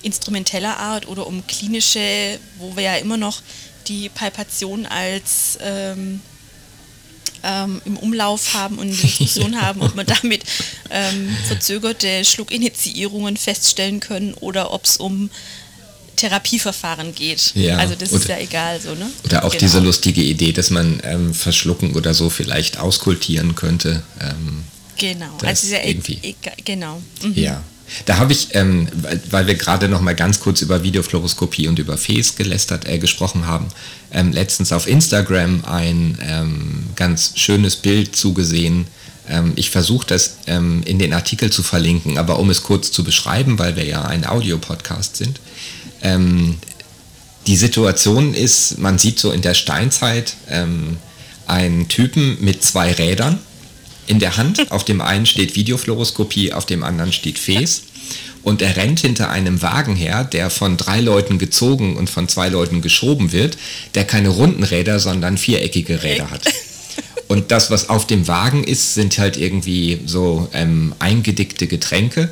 instrumenteller 0.02 0.78
Art 0.78 1.08
oder 1.08 1.28
um 1.28 1.46
klinische, 1.48 2.40
wo 2.58 2.76
wir 2.76 2.84
ja 2.84 2.96
immer 2.96 3.18
noch 3.18 3.42
die 3.88 4.10
Palpation 4.10 4.86
als 4.86 5.58
ähm, 5.62 6.22
ähm, 7.44 7.82
im 7.86 7.98
Umlauf 7.98 8.54
haben 8.54 8.78
und 8.78 8.88
eine 8.88 8.96
Diskussion 8.96 9.62
haben, 9.62 9.82
ob 9.82 9.96
wir 9.96 10.04
damit 10.04 10.44
ähm, 10.90 11.36
verzögerte 11.48 12.24
Schluckinitiierungen 12.24 13.38
feststellen 13.38 14.00
können 14.00 14.34
oder 14.36 14.74
ob 14.74 14.86
es 14.86 14.98
um 14.98 15.30
Therapieverfahren 16.18 17.16
geht. 17.16 17.54
Ja, 17.56 17.78
also 17.78 17.96
das 17.96 18.12
oder, 18.12 18.22
ist 18.22 18.28
ja 18.28 18.38
egal 18.40 18.82
so, 18.82 18.96
ne? 18.96 19.10
Oder 19.24 19.46
auch 19.46 19.52
genau. 19.52 19.60
diese 19.60 19.80
lustige 19.80 20.22
Idee, 20.22 20.52
dass 20.52 20.70
man 20.70 21.00
ähm, 21.04 21.34
Verschlucken 21.34 21.94
oder 21.94 22.14
so 22.14 22.30
vielleicht 22.30 22.78
auskultieren 22.78 23.56
könnte. 23.56 24.04
Ähm, 24.20 24.64
genau, 24.98 25.38
also 25.46 25.68
ja 25.68 25.84
irgendwie. 25.84 26.20
E 26.24 26.36
genau. 26.66 27.02
Mhm. 27.22 27.34
Ja. 27.36 27.64
Da 28.06 28.18
habe 28.18 28.34
ich, 28.34 28.50
ähm, 28.54 28.88
weil, 29.30 29.48
wir 29.48 29.56
gerade 29.56 29.88
noch 29.88 30.02
mal 30.02 30.16
ganz 30.16 30.40
kurz 30.40 30.62
über 30.62 30.84
Videofluoroskopie 30.84 31.68
und 31.68 31.80
über 31.80 31.98
FES 31.98 32.36
gelästert, 32.36 32.88
äh, 32.88 32.98
gesprochen 33.00 33.46
haben, 33.46 33.68
ähm, 34.12 34.32
letztens 34.32 34.72
auf 34.72 34.88
Instagram 34.88 35.64
ein 35.66 36.18
ähm, 36.22 36.86
ganz 36.96 37.34
schönes 37.36 37.78
Bild 37.78 38.16
zugesehen. 38.16 38.88
Ähm, 39.30 39.54
ich 39.56 39.70
versuche 39.70 40.08
das 40.08 40.38
ähm, 40.48 40.84
in 40.86 41.00
den 41.00 41.14
Artikel 41.14 41.50
zu 41.50 41.64
verlinken, 41.64 42.18
aber 42.18 42.40
um 42.40 42.50
es 42.50 42.64
kurz 42.64 42.92
zu 42.92 43.04
beschreiben, 43.04 43.58
weil 43.58 43.76
wir 43.76 43.86
ja 43.86 44.04
ein 44.04 44.26
Audiopodcast 44.26 45.16
sind. 45.16 45.40
Ähm, 46.02 46.58
die 47.48 47.56
Situation 47.56 48.34
ist, 48.34 48.78
man 48.78 48.98
sieht 48.98 49.20
so 49.20 49.32
in 49.32 49.42
der 49.42 49.54
Steinzeit 49.54 50.36
einen 51.46 51.88
Typen 51.88 52.38
mit 52.42 52.62
zwei 52.62 52.92
Rädern 52.92 53.40
in 54.08 54.20
der 54.20 54.38
Hand. 54.38 54.72
Auf 54.72 54.86
dem 54.86 55.02
einen 55.02 55.26
steht 55.26 55.56
Videofluoroskopie, 55.56 56.54
auf 56.54 56.66
dem 56.66 56.84
anderen 56.84 57.14
steht 57.14 57.38
Fes. 57.38 57.84
Und 58.44 58.62
er 58.62 58.78
rennt 58.78 59.02
hinter 59.02 59.30
einem 59.30 59.62
Wagen 59.62 59.96
her, 59.96 60.24
der 60.24 60.50
von 60.50 60.78
drei 60.78 61.02
Leuten 61.02 61.38
gezogen 61.38 61.98
und 61.98 62.10
von 62.10 62.30
zwei 62.30 62.50
Leuten 62.50 62.82
geschoben 62.82 63.34
wird, 63.34 63.58
der 63.94 64.06
keine 64.06 64.30
runden 64.30 64.64
Räder, 64.64 65.00
sondern 65.00 65.38
viereckige 65.38 66.02
Räder 66.02 66.32
hat. 66.32 66.46
Und 67.28 67.52
das, 67.52 67.70
was 67.70 67.90
auf 67.90 68.08
dem 68.08 68.30
Wagen 68.30 68.64
ist, 68.64 68.94
sind 68.94 69.18
halt 69.18 69.36
irgendwie 69.36 70.00
so 70.06 70.48
ähm, 70.54 70.96
eingedickte 71.00 71.68
Getränke. 71.68 72.32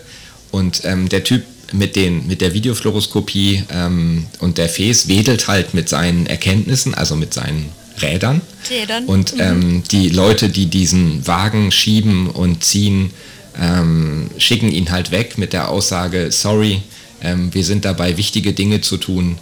Und 0.51 0.85
ähm, 0.85 1.09
der 1.09 1.25
Typ 1.25 1.43
mit, 1.73 1.97
den, 1.97 2.27
mit 2.27 2.39
der 2.39 2.53
Videofluoroskopie 2.53 3.63
ähm, 3.71 4.25
und 4.39 4.57
der 4.57 4.69
FES 4.69 5.07
wedelt 5.07 5.47
halt 5.47 5.73
mit 5.73 5.89
seinen 5.89 6.27
Erkenntnissen, 6.27 6.93
also 6.93 7.17
mit 7.17 7.33
seinen 7.33 7.69
Rädern. 8.01 8.41
Rädern. 8.69 9.05
Und 9.05 9.33
mhm. 9.33 9.41
ähm, 9.41 9.83
die 9.91 10.09
Leute, 10.09 10.49
die 10.49 10.67
diesen 10.67 11.25
Wagen 11.27 11.71
schieben 11.71 12.29
und 12.29 12.63
ziehen, 12.63 13.11
ähm, 13.59 14.29
schicken 14.37 14.71
ihn 14.71 14.91
halt 14.91 15.11
weg 15.11 15.37
mit 15.37 15.53
der 15.53 15.69
Aussage, 15.69 16.31
sorry, 16.31 16.81
ähm, 17.21 17.53
wir 17.53 17.63
sind 17.63 17.85
dabei, 17.85 18.17
wichtige 18.17 18.53
Dinge 18.53 18.81
zu 18.81 18.97
tun 18.97 19.37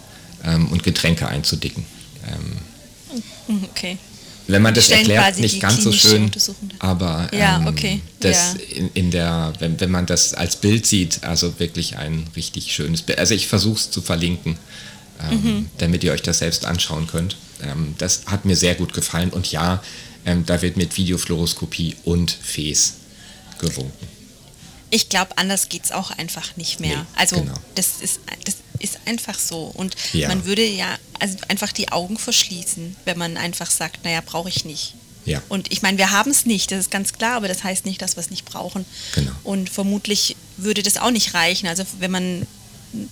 ähm, 0.45 0.67
und 0.67 0.83
Getränke 0.83 1.27
einzudicken. 1.27 1.85
Ähm, 2.27 3.63
okay 3.71 3.97
wenn 4.47 4.61
man 4.61 4.73
das 4.73 4.89
erklärt, 4.89 5.39
nicht 5.39 5.61
ganz 5.61 5.83
so 5.83 5.91
schön, 5.91 6.29
aber 6.79 7.29
ja, 7.31 7.57
ähm, 7.57 7.67
okay. 7.67 8.01
das 8.19 8.55
ja. 8.55 8.77
in, 8.77 8.89
in, 8.93 9.11
der, 9.11 9.53
wenn, 9.59 9.79
wenn 9.79 9.91
man 9.91 10.05
das 10.05 10.33
als 10.33 10.57
Bild 10.57 10.85
sieht, 10.85 11.23
also 11.23 11.59
wirklich 11.59 11.97
ein 11.97 12.27
richtig 12.35 12.73
schönes 12.73 13.01
Bild. 13.01 13.19
Also 13.19 13.33
ich 13.35 13.47
versuche 13.47 13.77
es 13.77 13.91
zu 13.91 14.01
verlinken. 14.01 14.57
mhm. 15.31 15.67
damit 15.77 16.03
ihr 16.03 16.11
euch 16.11 16.21
das 16.21 16.39
selbst 16.39 16.65
anschauen 16.65 17.07
könnt. 17.07 17.37
Ähm, 17.63 17.95
das 17.97 18.23
hat 18.27 18.45
mir 18.45 18.55
sehr 18.55 18.75
gut 18.75 18.93
gefallen 18.93 19.29
und 19.29 19.51
ja, 19.51 19.81
ähm, 20.25 20.45
da 20.45 20.61
wird 20.61 20.77
mit 20.77 20.95
Videofluoroskopie 20.97 21.95
und 22.03 22.31
FES 22.31 22.95
gewunken. 23.59 24.07
Ich 24.89 25.09
glaube, 25.09 25.37
anders 25.37 25.69
geht 25.69 25.85
es 25.85 25.91
auch 25.91 26.11
einfach 26.11 26.55
nicht 26.55 26.79
mehr. 26.79 26.97
Nee, 26.97 27.05
also 27.15 27.37
genau. 27.37 27.55
das, 27.75 27.99
ist, 28.01 28.19
das 28.45 28.57
ist 28.79 28.99
einfach 29.05 29.39
so. 29.39 29.71
Und 29.73 29.95
ja. 30.13 30.27
man 30.27 30.45
würde 30.45 30.63
ja 30.63 30.97
also 31.19 31.37
einfach 31.47 31.71
die 31.71 31.91
Augen 31.91 32.19
verschließen, 32.19 32.95
wenn 33.05 33.17
man 33.17 33.37
einfach 33.37 33.71
sagt, 33.71 34.03
naja, 34.03 34.21
brauche 34.23 34.49
ich 34.49 34.65
nicht. 34.65 34.93
Ja. 35.25 35.41
Und 35.49 35.71
ich 35.71 35.81
meine, 35.81 35.97
wir 35.97 36.11
haben 36.11 36.31
es 36.31 36.45
nicht, 36.45 36.71
das 36.71 36.79
ist 36.79 36.91
ganz 36.91 37.13
klar, 37.13 37.37
aber 37.37 37.47
das 37.47 37.63
heißt 37.63 37.85
nicht, 37.85 38.01
dass 38.01 38.17
wir 38.17 38.21
es 38.21 38.29
nicht 38.29 38.45
brauchen. 38.45 38.85
Genau. 39.15 39.31
Und 39.43 39.69
vermutlich 39.69 40.35
würde 40.57 40.83
das 40.83 40.97
auch 40.97 41.11
nicht 41.11 41.33
reichen. 41.33 41.67
Also 41.67 41.83
wenn 41.99 42.11
man 42.11 42.45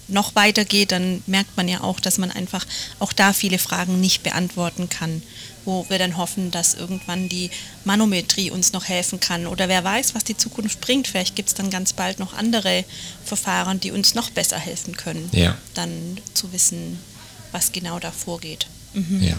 noch 0.08 0.36
weiter 0.36 0.66
geht, 0.66 0.92
dann 0.92 1.24
merkt 1.28 1.58
man 1.58 1.68
ja 1.68 1.82
auch, 1.82 2.00
dass 2.00 2.18
man 2.18 2.32
einfach 2.32 2.66
auch 3.00 3.14
da 3.14 3.34
viele 3.34 3.58
Fragen 3.58 4.00
nicht 4.00 4.24
beantworten 4.24 4.90
kann, 4.90 5.22
wo 5.66 5.86
wir 5.90 6.00
dann 6.00 6.18
hoffen, 6.18 6.52
dass 6.52 6.74
irgendwann 6.74 7.30
die 7.30 7.50
Manometrie 7.86 8.52
uns 8.52 8.74
noch 8.74 8.88
helfen 8.88 9.20
kann. 9.20 9.48
Oder 9.48 9.68
wer 9.68 9.84
weiß, 9.84 10.16
was 10.16 10.24
die 10.24 10.38
Zukunft 10.38 10.82
bringt. 10.82 11.08
Vielleicht 11.08 11.36
gibt 11.36 11.50
es 11.50 11.56
dann 11.56 11.70
ganz 11.70 11.94
bald 11.94 12.20
noch 12.20 12.34
andere 12.34 12.86
Verfahren, 13.26 13.80
die 13.80 13.92
uns 13.92 14.16
noch 14.16 14.30
besser 14.30 14.58
helfen 14.58 14.96
können, 14.96 15.30
ja. 15.32 15.58
dann 15.74 16.18
zu 16.34 16.52
wissen, 16.54 17.00
was 17.52 17.72
genau 17.72 18.00
da 18.00 18.12
vorgeht. 18.12 18.68
Mhm. 18.94 19.22
Ja, 19.22 19.38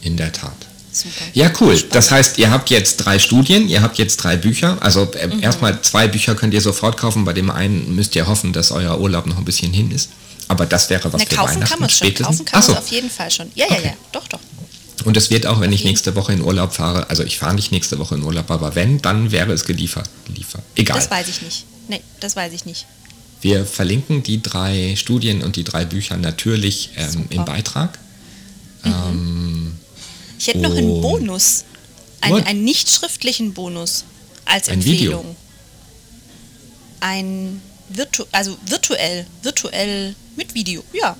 in 0.00 0.16
der 0.16 0.32
Tat. 0.32 0.66
Super. 0.94 1.24
Ja, 1.32 1.52
cool. 1.60 1.76
Spannend. 1.76 1.94
Das 1.94 2.10
heißt, 2.10 2.38
ihr 2.38 2.50
habt 2.50 2.70
jetzt 2.70 2.96
drei 2.98 3.18
Studien, 3.18 3.68
ihr 3.68 3.82
habt 3.82 3.98
jetzt 3.98 4.16
drei 4.18 4.36
Bücher. 4.36 4.78
Also 4.80 5.10
äh, 5.12 5.26
mhm. 5.26 5.42
erstmal 5.42 5.82
zwei 5.82 6.08
Bücher 6.08 6.34
könnt 6.34 6.54
ihr 6.54 6.60
sofort 6.60 6.96
kaufen. 6.96 7.24
Bei 7.24 7.32
dem 7.32 7.50
einen 7.50 7.94
müsst 7.94 8.14
ihr 8.14 8.26
hoffen, 8.26 8.52
dass 8.52 8.70
euer 8.70 8.98
Urlaub 9.00 9.26
noch 9.26 9.38
ein 9.38 9.44
bisschen 9.44 9.72
hin 9.72 9.90
ist. 9.90 10.10
Aber 10.48 10.66
das 10.66 10.90
wäre 10.90 11.12
was 11.12 11.22
Na, 11.22 11.28
für 11.28 11.36
kaufen 11.36 11.54
Weihnachten 11.56 11.70
kann 11.70 11.80
man 11.80 11.90
spätestens. 11.90 12.38
Kaufen 12.38 12.44
kann 12.44 12.66
man 12.66 12.76
auf 12.76 12.88
jeden 12.88 13.10
Fall 13.10 13.30
schon. 13.30 13.50
Ja, 13.54 13.66
ja, 13.68 13.76
okay. 13.76 13.86
ja, 13.86 13.92
doch, 14.12 14.28
doch. 14.28 14.40
Und 15.04 15.16
es 15.16 15.30
wird 15.30 15.46
auch, 15.46 15.60
wenn 15.60 15.72
ich 15.72 15.84
nächste 15.84 16.14
Woche 16.14 16.32
in 16.32 16.40
Urlaub 16.40 16.72
fahre, 16.72 17.10
also 17.10 17.24
ich 17.24 17.38
fahre 17.38 17.54
nicht 17.54 17.72
nächste 17.72 17.98
Woche 17.98 18.14
in 18.14 18.22
Urlaub, 18.22 18.50
aber 18.50 18.74
wenn, 18.74 19.02
dann 19.02 19.32
wäre 19.32 19.52
es 19.52 19.64
geliefert. 19.64 20.08
Liefer. 20.34 20.60
Egal. 20.76 20.96
Das 20.96 21.10
weiß 21.10 21.28
ich 21.28 21.42
nicht. 21.42 21.64
Nee, 21.88 22.00
das 22.20 22.36
weiß 22.36 22.52
ich 22.52 22.64
nicht. 22.64 22.86
Wir 23.40 23.66
verlinken 23.66 24.22
die 24.22 24.40
drei 24.40 24.94
Studien 24.96 25.42
und 25.42 25.56
die 25.56 25.64
drei 25.64 25.84
Bücher 25.84 26.16
natürlich 26.16 26.90
ähm, 26.96 27.26
im 27.28 27.44
Beitrag. 27.44 27.98
Mhm. 28.84 28.92
Ähm, 28.92 29.72
ich 30.38 30.48
hätte 30.48 30.58
noch 30.58 30.74
einen 30.74 31.00
Bonus, 31.00 31.64
einen, 32.20 32.42
einen 32.44 32.64
nicht 32.64 32.90
schriftlichen 32.90 33.54
Bonus 33.54 34.04
als 34.44 34.68
ein 34.68 34.74
Empfehlung. 34.74 35.20
Video. 35.20 35.36
Ein 37.00 37.62
virtu 37.88 38.24
also 38.32 38.56
virtuell, 38.66 39.26
virtuell 39.42 40.14
mit 40.36 40.54
Video, 40.54 40.82
ja. 40.92 41.16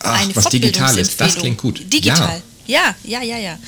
Ach, 0.00 0.20
eine 0.20 0.34
was 0.34 0.46
digital 0.46 0.98
ist, 0.98 1.20
das 1.20 1.36
klingt 1.36 1.58
gut. 1.58 1.80
Digital, 1.92 2.42
ja, 2.66 2.94
ja, 3.04 3.22
ja, 3.22 3.36
ja. 3.36 3.38
ja. 3.38 3.58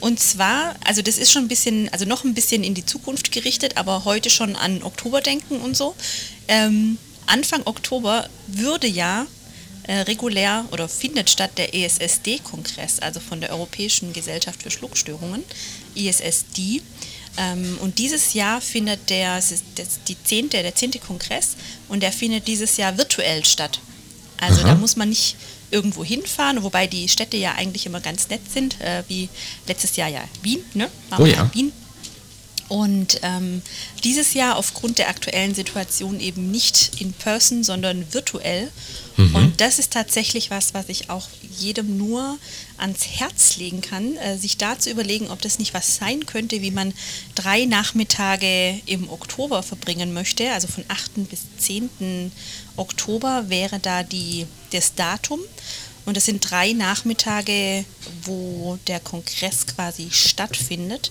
Und 0.00 0.20
zwar, 0.20 0.76
also 0.84 1.02
das 1.02 1.18
ist 1.18 1.32
schon 1.32 1.44
ein 1.44 1.48
bisschen, 1.48 1.88
also 1.92 2.04
noch 2.04 2.24
ein 2.24 2.34
bisschen 2.34 2.62
in 2.62 2.74
die 2.74 2.86
Zukunft 2.86 3.32
gerichtet, 3.32 3.76
aber 3.76 4.04
heute 4.04 4.30
schon 4.30 4.54
an 4.54 4.82
Oktober 4.82 5.20
denken 5.20 5.56
und 5.56 5.76
so. 5.76 5.94
Ähm, 6.46 6.98
Anfang 7.26 7.62
Oktober 7.64 8.28
würde 8.46 8.86
ja 8.86 9.26
äh, 9.88 10.00
regulär 10.00 10.66
oder 10.70 10.86
findet 10.86 11.30
statt 11.30 11.52
der 11.56 11.74
ESSD-Kongress, 11.74 13.00
also 13.00 13.20
von 13.20 13.40
der 13.40 13.50
Europäischen 13.50 14.12
Gesellschaft 14.12 14.62
für 14.62 14.70
Schluckstörungen, 14.70 15.42
ESSD. 15.96 16.82
Ähm, 17.38 17.78
und 17.80 17.98
dieses 17.98 18.34
Jahr 18.34 18.60
findet 18.60 19.08
der, 19.08 19.36
das 19.36 19.64
die 20.06 20.22
zehnte, 20.22 20.62
der 20.62 20.74
zehnte 20.74 20.98
Kongress 20.98 21.56
und 21.88 22.02
der 22.02 22.12
findet 22.12 22.46
dieses 22.46 22.76
Jahr 22.76 22.98
virtuell 22.98 23.44
statt. 23.44 23.80
Also 24.38 24.60
Aha. 24.60 24.68
da 24.68 24.74
muss 24.74 24.96
man 24.96 25.08
nicht 25.08 25.36
irgendwo 25.70 26.04
hinfahren, 26.04 26.62
wobei 26.62 26.86
die 26.86 27.08
Städte 27.08 27.38
ja 27.38 27.54
eigentlich 27.54 27.86
immer 27.86 28.00
ganz 28.00 28.28
nett 28.28 28.42
sind, 28.52 28.80
äh, 28.80 29.02
wie 29.08 29.30
letztes 29.66 29.96
Jahr 29.96 30.08
ja 30.08 30.22
Wien, 30.42 30.62
ne? 30.74 30.90
oh 31.18 31.24
ja. 31.24 31.50
Wien 31.54 31.72
und 32.68 33.20
ähm, 33.22 33.62
dieses 34.04 34.34
Jahr 34.34 34.56
aufgrund 34.56 34.98
der 34.98 35.08
aktuellen 35.08 35.54
Situation 35.54 36.20
eben 36.20 36.50
nicht 36.50 37.00
in 37.00 37.14
person, 37.14 37.64
sondern 37.64 38.12
virtuell. 38.12 38.70
Mhm. 39.16 39.34
Und 39.34 39.60
das 39.60 39.78
ist 39.78 39.92
tatsächlich 39.92 40.50
was, 40.50 40.74
was 40.74 40.88
ich 40.90 41.08
auch 41.08 41.28
jedem 41.58 41.96
nur 41.96 42.38
ans 42.76 43.06
Herz 43.06 43.56
legen 43.56 43.80
kann, 43.80 44.16
äh, 44.16 44.36
sich 44.36 44.58
da 44.58 44.78
zu 44.78 44.90
überlegen, 44.90 45.30
ob 45.30 45.40
das 45.40 45.58
nicht 45.58 45.72
was 45.72 45.96
sein 45.96 46.26
könnte, 46.26 46.60
wie 46.60 46.70
man 46.70 46.92
drei 47.34 47.64
Nachmittage 47.64 48.80
im 48.84 49.08
Oktober 49.08 49.62
verbringen 49.62 50.12
möchte. 50.12 50.52
Also 50.52 50.68
von 50.68 50.84
8. 50.88 51.28
bis 51.28 51.40
10. 51.58 52.30
Oktober 52.76 53.48
wäre 53.48 53.78
da 53.80 54.02
die, 54.02 54.46
das 54.72 54.94
Datum. 54.94 55.40
Und 56.04 56.16
das 56.16 56.24
sind 56.24 56.50
drei 56.50 56.72
Nachmittage, 56.72 57.84
wo 58.22 58.78
der 58.86 59.00
Kongress 59.00 59.66
quasi 59.66 60.08
stattfindet. 60.10 61.10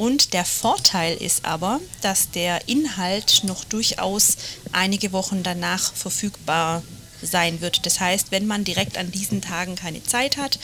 Und 0.00 0.32
der 0.32 0.46
Vorteil 0.46 1.14
ist 1.14 1.44
aber, 1.44 1.78
dass 2.00 2.30
der 2.30 2.66
Inhalt 2.70 3.44
noch 3.44 3.64
durchaus 3.64 4.38
einige 4.72 5.12
Wochen 5.12 5.42
danach 5.42 5.92
verfügbar 5.92 6.82
sein 7.20 7.60
wird. 7.60 7.84
Das 7.84 8.00
heißt, 8.00 8.30
wenn 8.30 8.46
man 8.46 8.64
direkt 8.64 8.96
an 8.96 9.10
diesen 9.10 9.42
Tagen 9.42 9.76
keine 9.76 10.02
Zeit 10.02 10.38
hat, 10.38 10.58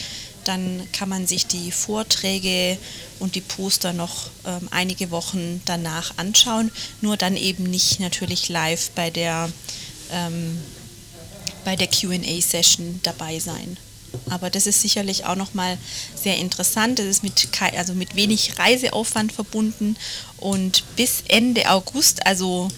dann 0.45 0.89
kann 0.93 1.11
man 1.11 1.27
sich 1.27 1.47
die 1.47 1.71
Vorträge 1.71 2.79
und 3.19 3.35
die 3.35 3.43
Poster 3.43 3.93
noch 3.93 4.31
ähm, 4.47 4.69
einige 4.71 5.11
Wochen 5.11 5.61
danach 5.67 6.17
anschauen. 6.17 6.73
Nur 7.03 7.19
dann 7.19 7.37
eben 7.37 7.65
nicht 7.65 8.01
natürlich 8.01 8.49
live 8.49 8.89
bei 8.93 9.11
der, 9.11 9.51
ähm, 10.13 10.59
bei 11.63 11.77
der 11.77 11.89
QA-Session 11.89 13.01
dabei 13.03 13.39
sein. 13.39 13.77
Aber 14.31 14.51
das 14.51 14.67
ist 14.67 14.81
sicherlich 14.81 15.25
auch 15.25 15.37
nochmal 15.37 15.79
sehr 16.15 16.37
interessant. 16.39 16.99
Das 16.99 17.07
ist 17.07 17.23
mit, 17.23 17.49
also 17.77 17.95
mit 17.95 18.17
wenig 18.17 18.59
Reiseaufwand 18.59 19.33
verbunden. 19.33 19.97
Und 20.39 20.85
bis 20.97 21.23
Ende 21.29 21.71
August, 21.71 22.27
also 22.27 22.69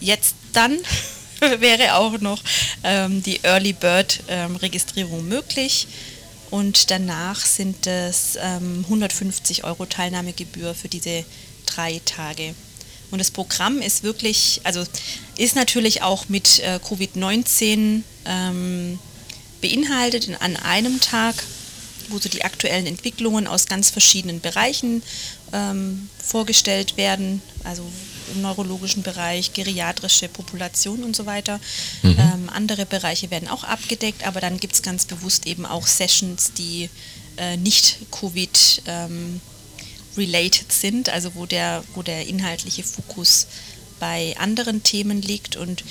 jetzt 0.00 0.34
dann, 0.52 0.78
wäre 1.58 1.96
auch 1.96 2.20
noch 2.20 2.42
ähm, 2.82 3.22
die 3.22 3.40
Early 3.42 3.72
Bird 3.72 4.20
ähm, 4.28 4.56
Registrierung 4.56 5.26
möglich. 5.28 5.86
Und 6.50 6.90
danach 6.90 7.44
sind 7.44 7.86
es 7.86 8.38
ähm, 8.40 8.84
150 8.84 9.64
Euro 9.64 9.86
Teilnahmegebühr 9.86 10.74
für 10.74 10.88
diese 10.88 11.24
drei 11.66 12.00
Tage. 12.04 12.54
Und 13.10 13.18
das 13.18 13.30
Programm 13.30 13.80
ist 13.80 14.02
wirklich, 14.02 14.60
also 14.64 14.84
ist 15.36 15.56
natürlich 15.56 16.02
auch 16.02 16.28
mit 16.28 16.60
äh, 16.60 16.78
Covid-19 16.84 18.02
ähm, 18.26 18.98
beinhaltet 19.64 20.28
in, 20.28 20.34
an 20.34 20.56
einem 20.56 21.00
Tag, 21.00 21.34
wo 22.10 22.18
so 22.18 22.28
die 22.28 22.44
aktuellen 22.44 22.86
Entwicklungen 22.86 23.46
aus 23.46 23.66
ganz 23.66 23.88
verschiedenen 23.88 24.40
Bereichen 24.40 25.02
ähm, 25.54 26.10
vorgestellt 26.22 26.98
werden, 26.98 27.40
also 27.64 27.82
im 28.34 28.42
neurologischen 28.42 29.02
Bereich, 29.02 29.54
geriatrische 29.54 30.28
Population 30.28 31.02
und 31.02 31.16
so 31.16 31.24
weiter. 31.24 31.60
Mhm. 32.02 32.16
Ähm, 32.18 32.50
andere 32.52 32.84
Bereiche 32.84 33.30
werden 33.30 33.48
auch 33.48 33.64
abgedeckt, 33.64 34.26
aber 34.26 34.40
dann 34.40 34.58
gibt 34.58 34.74
es 34.74 34.82
ganz 34.82 35.06
bewusst 35.06 35.46
eben 35.46 35.64
auch 35.64 35.86
Sessions, 35.86 36.52
die 36.52 36.90
äh, 37.38 37.56
nicht 37.56 37.98
Covid 38.10 38.82
ähm, 38.86 39.40
related 40.16 40.72
sind, 40.72 41.08
also 41.08 41.34
wo 41.34 41.46
der, 41.46 41.84
wo 41.94 42.02
der 42.02 42.26
inhaltliche 42.26 42.84
Fokus 42.84 43.46
bei 43.98 44.34
anderen 44.38 44.82
Themen 44.82 45.22
liegt 45.22 45.56
und 45.56 45.84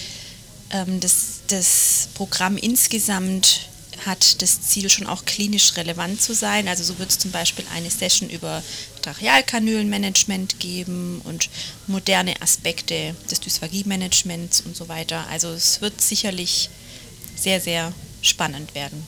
das, 1.00 1.42
das 1.48 2.10
Programm 2.16 2.58
insgesamt 2.58 3.70
hat 4.06 4.42
das 4.42 4.62
Ziel 4.62 4.90
schon 4.90 5.08
auch 5.08 5.24
klinisch 5.26 5.78
relevant 5.78 6.22
zu 6.22 6.34
sein. 6.34 6.68
Also 6.68 6.84
so 6.84 7.00
wird 7.00 7.12
es 7.12 7.20
zum 7.20 7.32
Beispiel 7.32 7.64
eine 7.74 7.90
Session 7.90 8.30
über 8.30 8.64
Trachealkanülenmanagement 9.02 10.60
geben 10.60 11.22
und 11.24 11.50
moderne 11.88 12.42
Aspekte 12.42 13.16
des 13.30 13.40
Dysphagie-Managements 13.40 14.62
und 14.62 14.76
so 14.76 14.88
weiter. 14.90 15.26
Also 15.30 15.50
es 15.50 15.82
wird 15.82 16.02
sicherlich 16.02 16.70
sehr, 17.36 17.62
sehr 17.62 17.94
spannend 18.22 18.76
werden. 18.76 19.04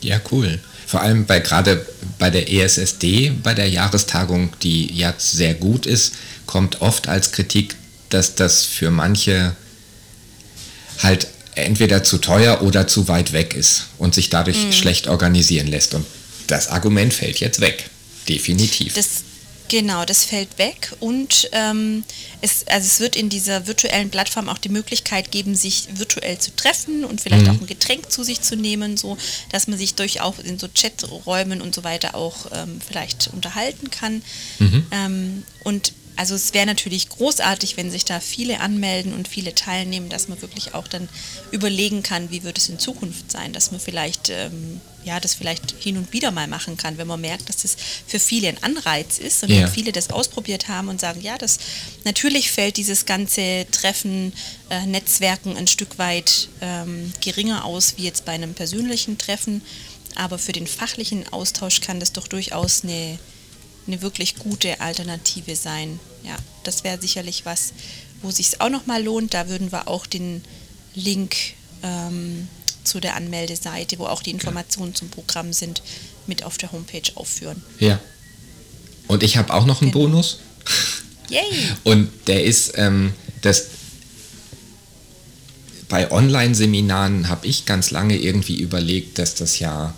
Ja, 0.00 0.20
cool. 0.30 0.58
Vor 0.86 1.02
allem 1.02 1.26
bei 1.26 1.40
gerade 1.40 1.86
bei 2.18 2.30
der 2.30 2.50
ESSD, 2.50 3.30
bei 3.42 3.54
der 3.54 3.68
Jahrestagung, 3.68 4.52
die 4.62 4.86
jetzt 4.86 5.32
sehr 5.32 5.54
gut 5.54 5.86
ist, 5.86 6.14
kommt 6.46 6.80
oft 6.80 7.08
als 7.08 7.32
Kritik, 7.32 7.76
dass 8.08 8.34
das 8.34 8.64
für 8.64 8.90
manche 8.90 9.54
halt 11.02 11.26
entweder 11.54 12.04
zu 12.04 12.18
teuer 12.18 12.62
oder 12.62 12.86
zu 12.86 13.08
weit 13.08 13.32
weg 13.32 13.54
ist 13.54 13.86
und 13.98 14.14
sich 14.14 14.30
dadurch 14.30 14.64
mhm. 14.64 14.72
schlecht 14.72 15.08
organisieren 15.08 15.66
lässt. 15.66 15.94
Und 15.94 16.06
das 16.46 16.68
Argument 16.68 17.12
fällt 17.12 17.40
jetzt 17.40 17.60
weg. 17.60 17.90
Definitiv. 18.28 18.94
Das, 18.94 19.24
genau, 19.68 20.04
das 20.04 20.24
fällt 20.24 20.58
weg 20.58 20.92
und 21.00 21.48
ähm, 21.52 22.04
es, 22.40 22.66
also 22.68 22.86
es 22.86 23.00
wird 23.00 23.16
in 23.16 23.28
dieser 23.28 23.66
virtuellen 23.66 24.10
Plattform 24.10 24.48
auch 24.48 24.58
die 24.58 24.68
Möglichkeit 24.68 25.30
geben, 25.30 25.54
sich 25.54 25.88
virtuell 25.94 26.38
zu 26.38 26.54
treffen 26.54 27.04
und 27.04 27.20
vielleicht 27.20 27.46
mhm. 27.46 27.50
auch 27.50 27.60
ein 27.60 27.66
Getränk 27.66 28.10
zu 28.10 28.22
sich 28.22 28.42
zu 28.42 28.56
nehmen, 28.56 28.96
so 28.96 29.16
dass 29.50 29.66
man 29.66 29.78
sich 29.78 29.94
durchaus 29.94 30.38
in 30.38 30.58
so 30.58 30.68
Chaträumen 30.68 31.60
und 31.60 31.74
so 31.74 31.82
weiter 31.82 32.14
auch 32.14 32.46
ähm, 32.52 32.80
vielleicht 32.86 33.30
unterhalten 33.32 33.90
kann. 33.90 34.22
Mhm. 34.58 34.86
Ähm, 34.92 35.42
und 35.64 35.92
also 36.20 36.34
es 36.34 36.52
wäre 36.52 36.66
natürlich 36.66 37.08
großartig, 37.08 37.78
wenn 37.78 37.90
sich 37.90 38.04
da 38.04 38.20
viele 38.20 38.60
anmelden 38.60 39.14
und 39.14 39.26
viele 39.26 39.54
teilnehmen, 39.54 40.10
dass 40.10 40.28
man 40.28 40.42
wirklich 40.42 40.74
auch 40.74 40.86
dann 40.86 41.08
überlegen 41.50 42.02
kann, 42.02 42.30
wie 42.30 42.42
wird 42.42 42.58
es 42.58 42.68
in 42.68 42.78
Zukunft 42.78 43.32
sein, 43.32 43.54
dass 43.54 43.70
man 43.70 43.80
vielleicht 43.80 44.28
ähm, 44.28 44.82
ja 45.02 45.18
das 45.18 45.32
vielleicht 45.32 45.74
hin 45.78 45.96
und 45.96 46.12
wieder 46.12 46.30
mal 46.30 46.46
machen 46.46 46.76
kann, 46.76 46.98
wenn 46.98 47.06
man 47.06 47.22
merkt, 47.22 47.48
dass 47.48 47.62
das 47.62 47.74
für 48.06 48.20
viele 48.20 48.48
ein 48.48 48.62
Anreiz 48.62 49.16
ist 49.16 49.42
und 49.44 49.48
Ja. 49.48 49.66
viele 49.66 49.92
das 49.92 50.10
ausprobiert 50.10 50.68
haben 50.68 50.88
und 50.88 51.00
sagen, 51.00 51.22
ja, 51.22 51.38
das 51.38 51.56
natürlich 52.04 52.50
fällt 52.50 52.76
dieses 52.76 53.06
ganze 53.06 53.64
Treffen, 53.72 54.34
äh, 54.68 54.84
Netzwerken 54.84 55.56
ein 55.56 55.68
Stück 55.68 55.96
weit 55.98 56.50
ähm, 56.60 57.14
geringer 57.22 57.64
aus 57.64 57.94
wie 57.96 58.04
jetzt 58.04 58.26
bei 58.26 58.32
einem 58.32 58.52
persönlichen 58.52 59.16
Treffen, 59.16 59.62
aber 60.16 60.36
für 60.36 60.52
den 60.52 60.66
fachlichen 60.66 61.26
Austausch 61.32 61.80
kann 61.80 61.98
das 61.98 62.12
doch 62.12 62.28
durchaus 62.28 62.84
eine 62.84 63.18
eine 63.86 64.02
wirklich 64.02 64.36
gute 64.36 64.80
Alternative 64.80 65.56
sein. 65.56 65.98
Ja, 66.24 66.36
das 66.64 66.84
wäre 66.84 67.00
sicherlich 67.00 67.44
was, 67.46 67.72
wo 68.22 68.30
sich 68.30 68.60
auch 68.60 68.68
nochmal 68.70 69.02
lohnt. 69.02 69.34
Da 69.34 69.48
würden 69.48 69.72
wir 69.72 69.88
auch 69.88 70.06
den 70.06 70.42
Link 70.94 71.36
ähm, 71.82 72.48
zu 72.84 73.00
der 73.00 73.16
Anmeldeseite, 73.16 73.98
wo 73.98 74.06
auch 74.06 74.22
die 74.22 74.30
Informationen 74.30 74.94
zum 74.94 75.08
Programm 75.08 75.52
sind, 75.52 75.82
mit 76.26 76.42
auf 76.44 76.58
der 76.58 76.72
Homepage 76.72 77.10
aufführen. 77.14 77.62
Ja. 77.78 78.00
Und 79.08 79.22
ich 79.22 79.36
habe 79.36 79.52
auch 79.52 79.66
noch 79.66 79.82
einen 79.82 79.90
Genau. 79.92 80.04
Bonus. 80.06 80.38
Yay! 81.28 81.40
Und 81.84 82.10
der 82.26 82.44
ist, 82.44 82.72
ähm, 82.76 83.12
das 83.42 83.66
bei 85.88 86.10
Online-Seminaren 86.10 87.28
habe 87.28 87.46
ich 87.46 87.66
ganz 87.66 87.90
lange 87.90 88.16
irgendwie 88.16 88.56
überlegt, 88.60 89.18
dass 89.18 89.34
das 89.34 89.58
ja 89.58 89.94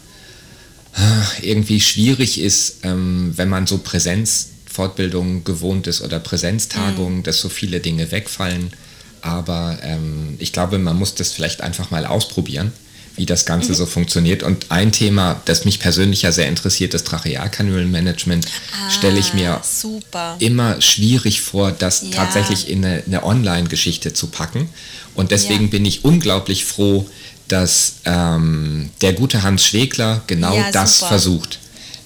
irgendwie 1.40 1.81
schwierig 1.81 2.38
ist, 2.40 2.76
ähm, 2.83 3.33
wenn 3.37 3.48
man 3.48 3.66
so 3.66 3.78
Präsenzfortbildungen 3.78 5.44
gewohnt 5.44 5.87
ist 5.87 6.02
oder 6.02 6.18
Präsenztagungen, 6.18 7.22
dass 7.22 7.40
so 7.40 7.48
viele 7.48 7.81
Dinge 7.81 8.11
wegfallen. 8.11 8.72
Aber 9.20 9.78
ähm, 9.83 10.35
ich 10.38 10.52
glaube, 10.52 10.78
man 10.78 10.96
muss 10.98 11.14
das 11.14 11.33
vielleicht 11.33 11.61
einfach 11.61 11.90
mal 11.90 12.05
ausprobieren, 12.07 12.72
wie 13.16 13.24
das 13.26 13.46
Ganze 13.46 13.74
so 13.74 13.87
funktioniert. 13.87 14.42
Und 14.42 14.66
ein 14.70 14.90
Thema, 14.90 15.40
das 15.44 15.64
mich 15.64 15.78
persönlich 15.78 16.22
ja 16.22 16.33
sehr 16.33 16.48
interessiert, 16.48 16.92
das 16.94 17.05
Trachealkanülenmanagement, 17.05 18.46
stelle 18.90 19.18
ich 19.20 19.33
mir 19.35 19.59
Ah, 19.59 19.62
super. 19.62 20.37
immer 20.40 20.81
schwierig 20.81 21.40
vor, 21.40 21.70
das 21.72 22.02
Ja. 22.02 22.09
tatsächlich 22.11 22.68
in 22.68 22.85
eine, 22.85 23.02
eine 23.07 23.22
Online-Geschichte 23.24 24.12
zu 24.12 24.26
packen. 24.28 24.68
Und 25.14 25.31
deswegen 25.31 25.64
Ja. 25.64 25.70
bin 25.70 25.85
ich 25.85 26.05
unglaublich 26.05 26.64
froh, 26.64 27.07
dass 27.48 27.96
ähm, 28.05 28.90
der 29.00 29.12
gute 29.12 29.42
Hans 29.42 29.66
Schwegler 29.66 30.22
genau 30.26 30.57
Ja, 30.57 30.70
das 30.70 30.98
super. 30.98 31.09
versucht. 31.09 31.59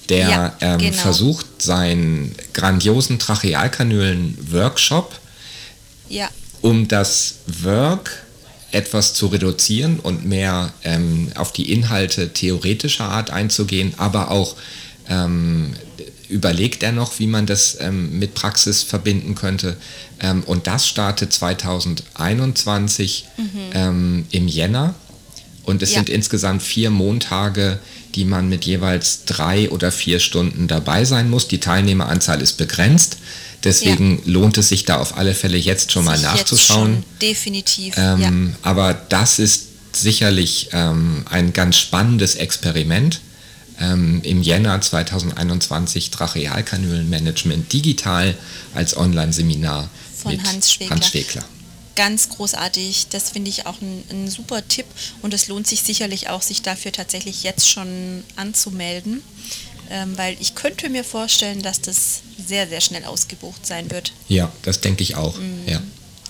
Der 0.09 0.29
Ja, 0.29 0.53
ähm, 0.61 0.79
genau. 0.79 0.93
versucht, 0.93 1.45
seinen 1.61 2.33
grandiosen 2.53 3.19
Trachealkanülen-Workshop 3.19 5.19
Ja, 6.09 6.29
um 6.61 6.87
das 6.87 7.35
Work 7.63 8.23
etwas 8.71 9.13
zu 9.13 9.27
reduzieren 9.27 9.99
und 9.99 10.25
mehr 10.25 10.73
ähm, 10.83 11.31
auf 11.35 11.53
die 11.53 11.71
Inhalte 11.71 12.33
theoretischer 12.33 13.05
Art 13.05 13.29
einzugehen, 13.29 13.93
aber 13.97 14.31
auch 14.31 14.55
ähm, 15.09 15.73
überlegt 16.29 16.83
er 16.83 16.91
noch, 16.91 17.19
wie 17.19 17.27
man 17.27 17.45
das 17.45 17.77
ähm, 17.79 18.19
mit 18.19 18.33
Praxis 18.33 18.83
verbinden 18.83 19.35
könnte. 19.35 19.77
Ähm, 20.19 20.43
und 20.43 20.67
das 20.67 20.85
startet 20.87 21.31
2021 21.31 23.25
ähm, 23.73 24.25
im 24.31 24.47
Jänner. 24.47 24.95
Und 25.67 25.83
es 25.83 25.91
Ja. 25.91 25.97
sind 25.97 26.07
insgesamt 26.09 26.63
vier 26.63 26.89
Montage, 26.89 27.79
die 28.15 28.23
man 28.23 28.47
mit 28.47 28.63
jeweils 28.63 29.25
drei 29.25 29.69
oder 29.69 29.91
vier 29.91 30.21
Stunden 30.21 30.69
dabei 30.69 31.03
sein 31.03 31.29
muss. 31.29 31.49
Die 31.49 31.59
Teilnehmeranzahl 31.59 32.41
ist 32.41 32.53
begrenzt. 32.53 33.17
Deswegen 33.65 34.21
lohnt 34.23 34.57
es 34.57 34.69
sich 34.69 34.85
da 34.85 34.95
auf 34.97 35.17
alle 35.17 35.35
Fälle 35.35 35.57
jetzt 35.57 35.91
schon 35.91 36.05
mal 36.05 36.15
sich 36.15 36.25
nachzuschauen. 36.25 36.93
schon 36.93 37.03
definitiv. 37.21 37.95
Ähm, 37.97 38.21
ja. 38.21 38.31
Aber 38.61 38.93
das 38.93 39.39
ist 39.39 39.65
sicherlich 39.91 40.69
ähm, 40.71 41.25
ein 41.29 41.51
ganz 41.51 41.75
spannendes 41.77 42.35
Experiment. 42.35 43.19
Ähm, 43.81 44.21
Im 44.23 44.41
Jänner 44.41 44.79
2021 44.79 46.11
Trachealkanülenmanagement 46.11 47.73
digital 47.73 48.35
als 48.73 48.95
Online-Seminar 48.95 49.89
Von 50.15 50.31
mit 50.31 50.43
Hans 50.45 50.71
Schwegler. 50.71 50.95
Hans 50.95 51.07
Schwegler. 51.09 51.43
Ganz 51.97 52.29
großartig. 52.29 53.07
Das 53.09 53.31
finde 53.31 53.49
ich 53.49 53.65
auch 53.65 53.81
ein, 53.81 54.03
ein 54.11 54.29
super 54.29 54.65
Tipp 54.67 54.85
und 55.23 55.33
es 55.33 55.47
lohnt 55.47 55.65
sich 55.67 55.81
sicherlich 55.81 56.29
auch, 56.29 56.41
sich 56.43 56.61
dafür 56.61 56.91
tatsächlich 56.91 57.41
jetzt 57.43 57.67
schon 57.69 58.23
anzumelden, 58.35 59.21
ähm, 59.89 60.15
weil 60.17 60.37
ich 60.39 60.53
könnte 60.53 60.89
mir 60.89 61.03
vorstellen, 61.03 61.61
dass 61.63 61.81
das 61.81 62.21
sehr, 62.47 62.67
sehr 62.67 62.81
schnell 62.81 63.03
ausgebucht 63.05 63.65
sein 63.65 63.89
wird. 63.89 64.13
Ja, 64.27 64.51
das 64.61 64.79
denke 64.81 65.01
ich 65.03 65.15
auch. 65.15 65.35
Ja. 65.65 65.81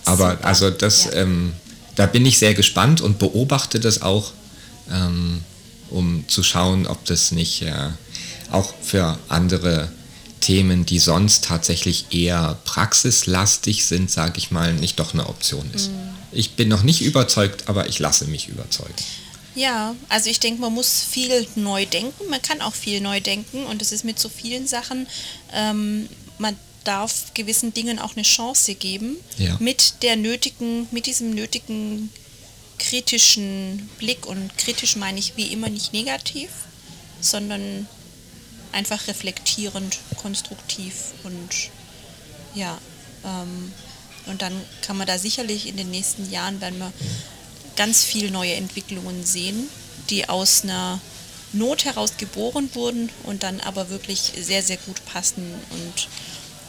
Aber 0.06 0.28
Mhm. 0.30 0.32
Super. 0.38 0.46
also 0.48 0.70
das, 0.72 1.06
Ja. 1.06 1.12
ähm, 1.14 1.54
da 1.96 2.06
bin 2.06 2.26
ich 2.26 2.38
sehr 2.40 2.54
gespannt 2.54 3.02
und 3.02 3.20
beobachte 3.20 3.80
das 3.82 4.02
auch, 4.02 4.32
ähm, 4.90 5.44
um 5.90 6.24
zu 6.30 6.44
schauen, 6.44 6.88
ob 6.88 7.04
das 7.06 7.32
nicht 7.32 7.62
äh, 7.64 7.74
auch 8.52 8.74
für 8.82 9.20
andere 9.28 9.92
Themen, 10.42 10.86
die 10.86 11.00
sonst 11.00 11.44
tatsächlich 11.46 12.06
eher 12.12 12.58
praxislastig 12.66 13.86
sind, 13.86 14.10
sage 14.12 14.38
ich 14.38 14.52
mal, 14.52 14.74
nicht 14.74 15.00
doch 15.00 15.14
eine 15.14 15.28
Option 15.28 15.70
ist. 15.74 15.90
Mhm. 15.92 16.10
Ich 16.32 16.52
bin 16.54 16.68
noch 16.70 16.84
nicht 16.84 17.02
überzeugt, 17.02 17.68
aber 17.70 17.88
ich 17.88 18.00
lasse 18.00 18.26
mich 18.26 18.48
überzeugen. 18.48 18.94
Ja, 19.56 19.96
also 20.10 20.30
ich 20.30 20.40
denke, 20.40 20.62
man 20.62 20.74
muss 20.74 21.02
viel 21.02 21.48
neu 21.56 21.86
denken. 21.86 22.30
Man 22.30 22.42
kann 22.42 22.62
auch 22.62 22.76
viel 22.76 23.02
neu 23.02 23.20
denken 23.20 23.66
und 23.66 23.82
es 23.82 23.92
ist 23.92 24.04
mit 24.06 24.20
so 24.20 24.30
vielen 24.30 24.68
Sachen, 24.68 25.08
ähm, 25.54 26.08
man 26.38 26.56
darf 26.84 27.34
gewissen 27.34 27.74
Dingen 27.74 27.98
auch 28.00 28.16
eine 28.16 28.24
Chance 28.24 28.76
geben, 28.76 29.18
Ja. 29.38 29.58
mit 29.60 29.96
der 30.04 30.16
nötigen, 30.16 30.88
mit 30.92 31.06
diesem 31.08 31.32
nötigen 31.32 32.10
kritischen 32.80 33.90
Blick 33.98 34.26
und 34.26 34.56
kritisch 34.58 34.96
meine 34.96 35.20
ich 35.20 35.34
wie 35.36 35.48
immer 35.48 35.70
nicht 35.70 35.94
negativ, 35.94 36.50
sondern 37.20 37.88
einfach 38.72 39.08
reflektierend, 39.08 39.98
konstruktiv 40.18 41.14
und 41.24 41.70
ja, 42.54 42.78
ähm, 43.24 43.72
und 44.28 44.42
dann 44.42 44.62
kann 44.82 44.98
man 44.98 45.08
da 45.08 45.18
sicherlich 45.18 45.68
in 45.68 45.78
den 45.78 45.90
nächsten 45.90 46.30
Jahren, 46.30 46.60
werden 46.60 46.80
wir 46.80 46.92
ganz 47.76 48.04
viel 48.04 48.32
neue 48.32 48.56
Entwicklungen 48.56 49.26
sehen, 49.26 49.70
die 50.10 50.28
aus 50.28 50.64
einer 50.64 51.00
Not 51.54 51.86
heraus 51.86 52.18
geboren 52.18 52.70
wurden 52.74 53.10
und 53.24 53.44
dann 53.44 53.62
aber 53.62 53.90
wirklich 53.90 54.34
sehr, 54.42 54.62
sehr 54.62 54.76
gut 54.78 55.06
passen 55.06 55.54
und 55.70 56.10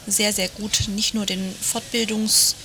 sehr, 0.07 0.31
sehr 0.31 0.47
gut 0.47 0.87
nicht 0.87 1.13
nur 1.13 1.25
den 1.25 1.53
Fortbildungs, 1.53 2.55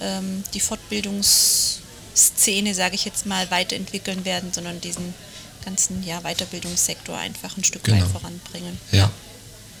ähm, 0.00 0.42
die 0.54 0.60
Fortbildungsszene, 0.60 2.74
sage 2.74 2.94
ich 2.94 3.04
jetzt 3.04 3.26
mal, 3.26 3.50
weiterentwickeln 3.50 4.24
werden, 4.24 4.54
sondern 4.54 4.80
diesen 4.80 5.12
ganzen 5.64 6.02
ja, 6.02 6.20
Weiterbildungssektor 6.22 7.16
einfach 7.16 7.56
ein 7.56 7.64
Stück 7.64 7.84
Genau. 7.84 7.98
weit 8.02 8.10
voranbringen. 8.10 8.78
Ja. 8.92 9.10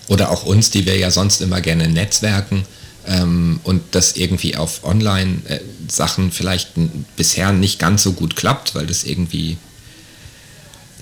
Oder 0.08 0.30
auch 0.30 0.44
uns, 0.44 0.70
die 0.70 0.86
wir 0.86 0.96
ja 0.96 1.10
sonst 1.10 1.40
immer 1.40 1.60
gerne 1.60 1.88
netzwerken 1.88 2.64
ähm, 3.06 3.60
und 3.64 3.82
das 3.94 4.16
irgendwie 4.16 4.56
auf 4.56 4.82
Online-Sachen 4.84 6.32
vielleicht 6.32 6.76
n- 6.76 7.04
bisher 7.16 7.52
nicht 7.52 7.78
ganz 7.78 8.02
so 8.02 8.12
gut 8.12 8.34
klappt, 8.36 8.74
weil 8.74 8.86
das 8.86 9.04
irgendwie, 9.04 9.56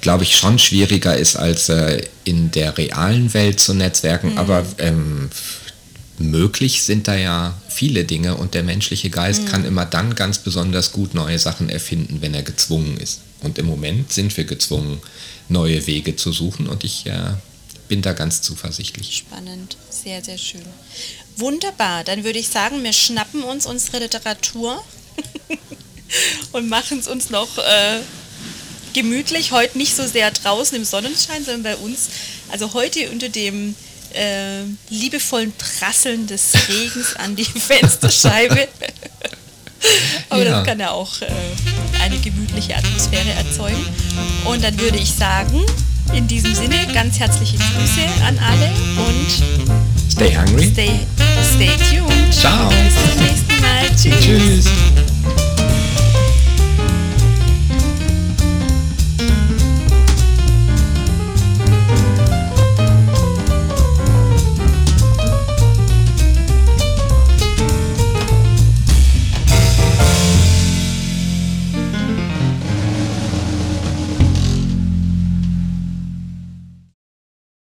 glaube 0.00 0.24
ich, 0.24 0.36
schon 0.36 0.58
schwieriger 0.58 1.16
ist, 1.16 1.36
als 1.36 1.68
äh, 1.70 2.02
in 2.24 2.50
der 2.50 2.76
realen 2.76 3.32
Welt 3.34 3.60
zu 3.60 3.72
netzwerken. 3.74 4.36
Aber 4.38 4.64
ähm, 4.78 5.30
möglich 6.18 6.82
sind 6.82 7.08
da 7.08 7.14
ja 7.16 7.54
viele 7.78 8.04
Dinge 8.04 8.34
und 8.34 8.54
der 8.54 8.64
menschliche 8.64 9.08
Geist 9.08 9.46
kann 9.46 9.64
immer 9.64 9.86
dann 9.86 10.16
ganz 10.16 10.38
besonders 10.38 10.90
gut 10.90 11.14
neue 11.14 11.38
Sachen 11.38 11.68
erfinden, 11.68 12.20
wenn 12.20 12.34
er 12.34 12.42
gezwungen 12.42 12.96
ist. 12.96 13.20
Und 13.40 13.56
im 13.56 13.66
Moment 13.66 14.12
sind 14.12 14.36
wir 14.36 14.42
gezwungen, 14.42 15.00
neue 15.48 15.86
Wege 15.86 16.16
zu 16.16 16.32
suchen 16.32 16.66
und 16.66 16.82
ich 16.82 17.06
äh, 17.06 17.34
bin 17.86 18.02
da 18.02 18.14
ganz 18.14 18.42
zuversichtlich. 18.42 19.18
Spannend, 19.18 19.76
sehr, 19.90 20.24
sehr 20.24 20.38
schön. 20.38 20.66
Wunderbar, 21.36 22.02
dann 22.02 22.24
würde 22.24 22.40
ich 22.40 22.48
sagen, 22.48 22.82
wir 22.82 22.92
schnappen 22.92 23.44
uns 23.44 23.64
unsere 23.64 24.00
Literatur 24.00 24.82
und 26.52 26.68
machen 26.68 26.98
es 26.98 27.06
uns 27.06 27.30
noch 27.30 27.58
äh, 27.58 28.00
gemütlich. 28.92 29.52
Heute 29.52 29.78
nicht 29.78 29.94
so 29.94 30.04
sehr 30.04 30.32
draußen 30.32 30.76
im 30.76 30.84
Sonnenschein, 30.84 31.44
sondern 31.44 31.62
bei 31.62 31.76
uns. 31.76 32.08
Also 32.50 32.74
heute 32.74 33.08
unter 33.10 33.28
dem 33.28 33.76
äh, 34.14 34.62
liebevollen 34.90 35.52
Prasseln 35.56 36.26
des 36.26 36.52
Regens 36.68 37.16
an 37.16 37.36
die 37.36 37.44
Fensterscheibe. 37.68 38.68
Aber 40.30 40.44
Ja. 40.44 40.50
das 40.58 40.66
kann 40.66 40.80
ja 40.80 40.90
auch 40.90 41.20
äh, 41.22 41.26
eine 42.02 42.18
gemütliche 42.18 42.76
Atmosphäre 42.76 43.30
erzeugen. 43.30 43.84
Und 44.44 44.62
dann 44.64 44.78
würde 44.80 44.98
ich 44.98 45.12
sagen, 45.14 45.64
in 46.12 46.26
diesem 46.26 46.54
Sinne 46.54 46.86
ganz 46.92 47.18
herzliche 47.18 47.58
Grüße 47.58 48.24
an 48.26 48.38
alle 48.38 48.70
und 49.06 50.10
Stay 50.10 50.34
hungry. 50.36 50.70
stay, 50.72 50.90
stay 51.54 51.70
tuned. 51.90 52.34
Ciao. 52.34 52.68
Bis 52.70 52.94
zum 52.94 53.22
nächsten 53.24 53.60
Mal. 53.62 53.88
Tschüss. 53.96 54.64
Tschüss. 54.64 55.47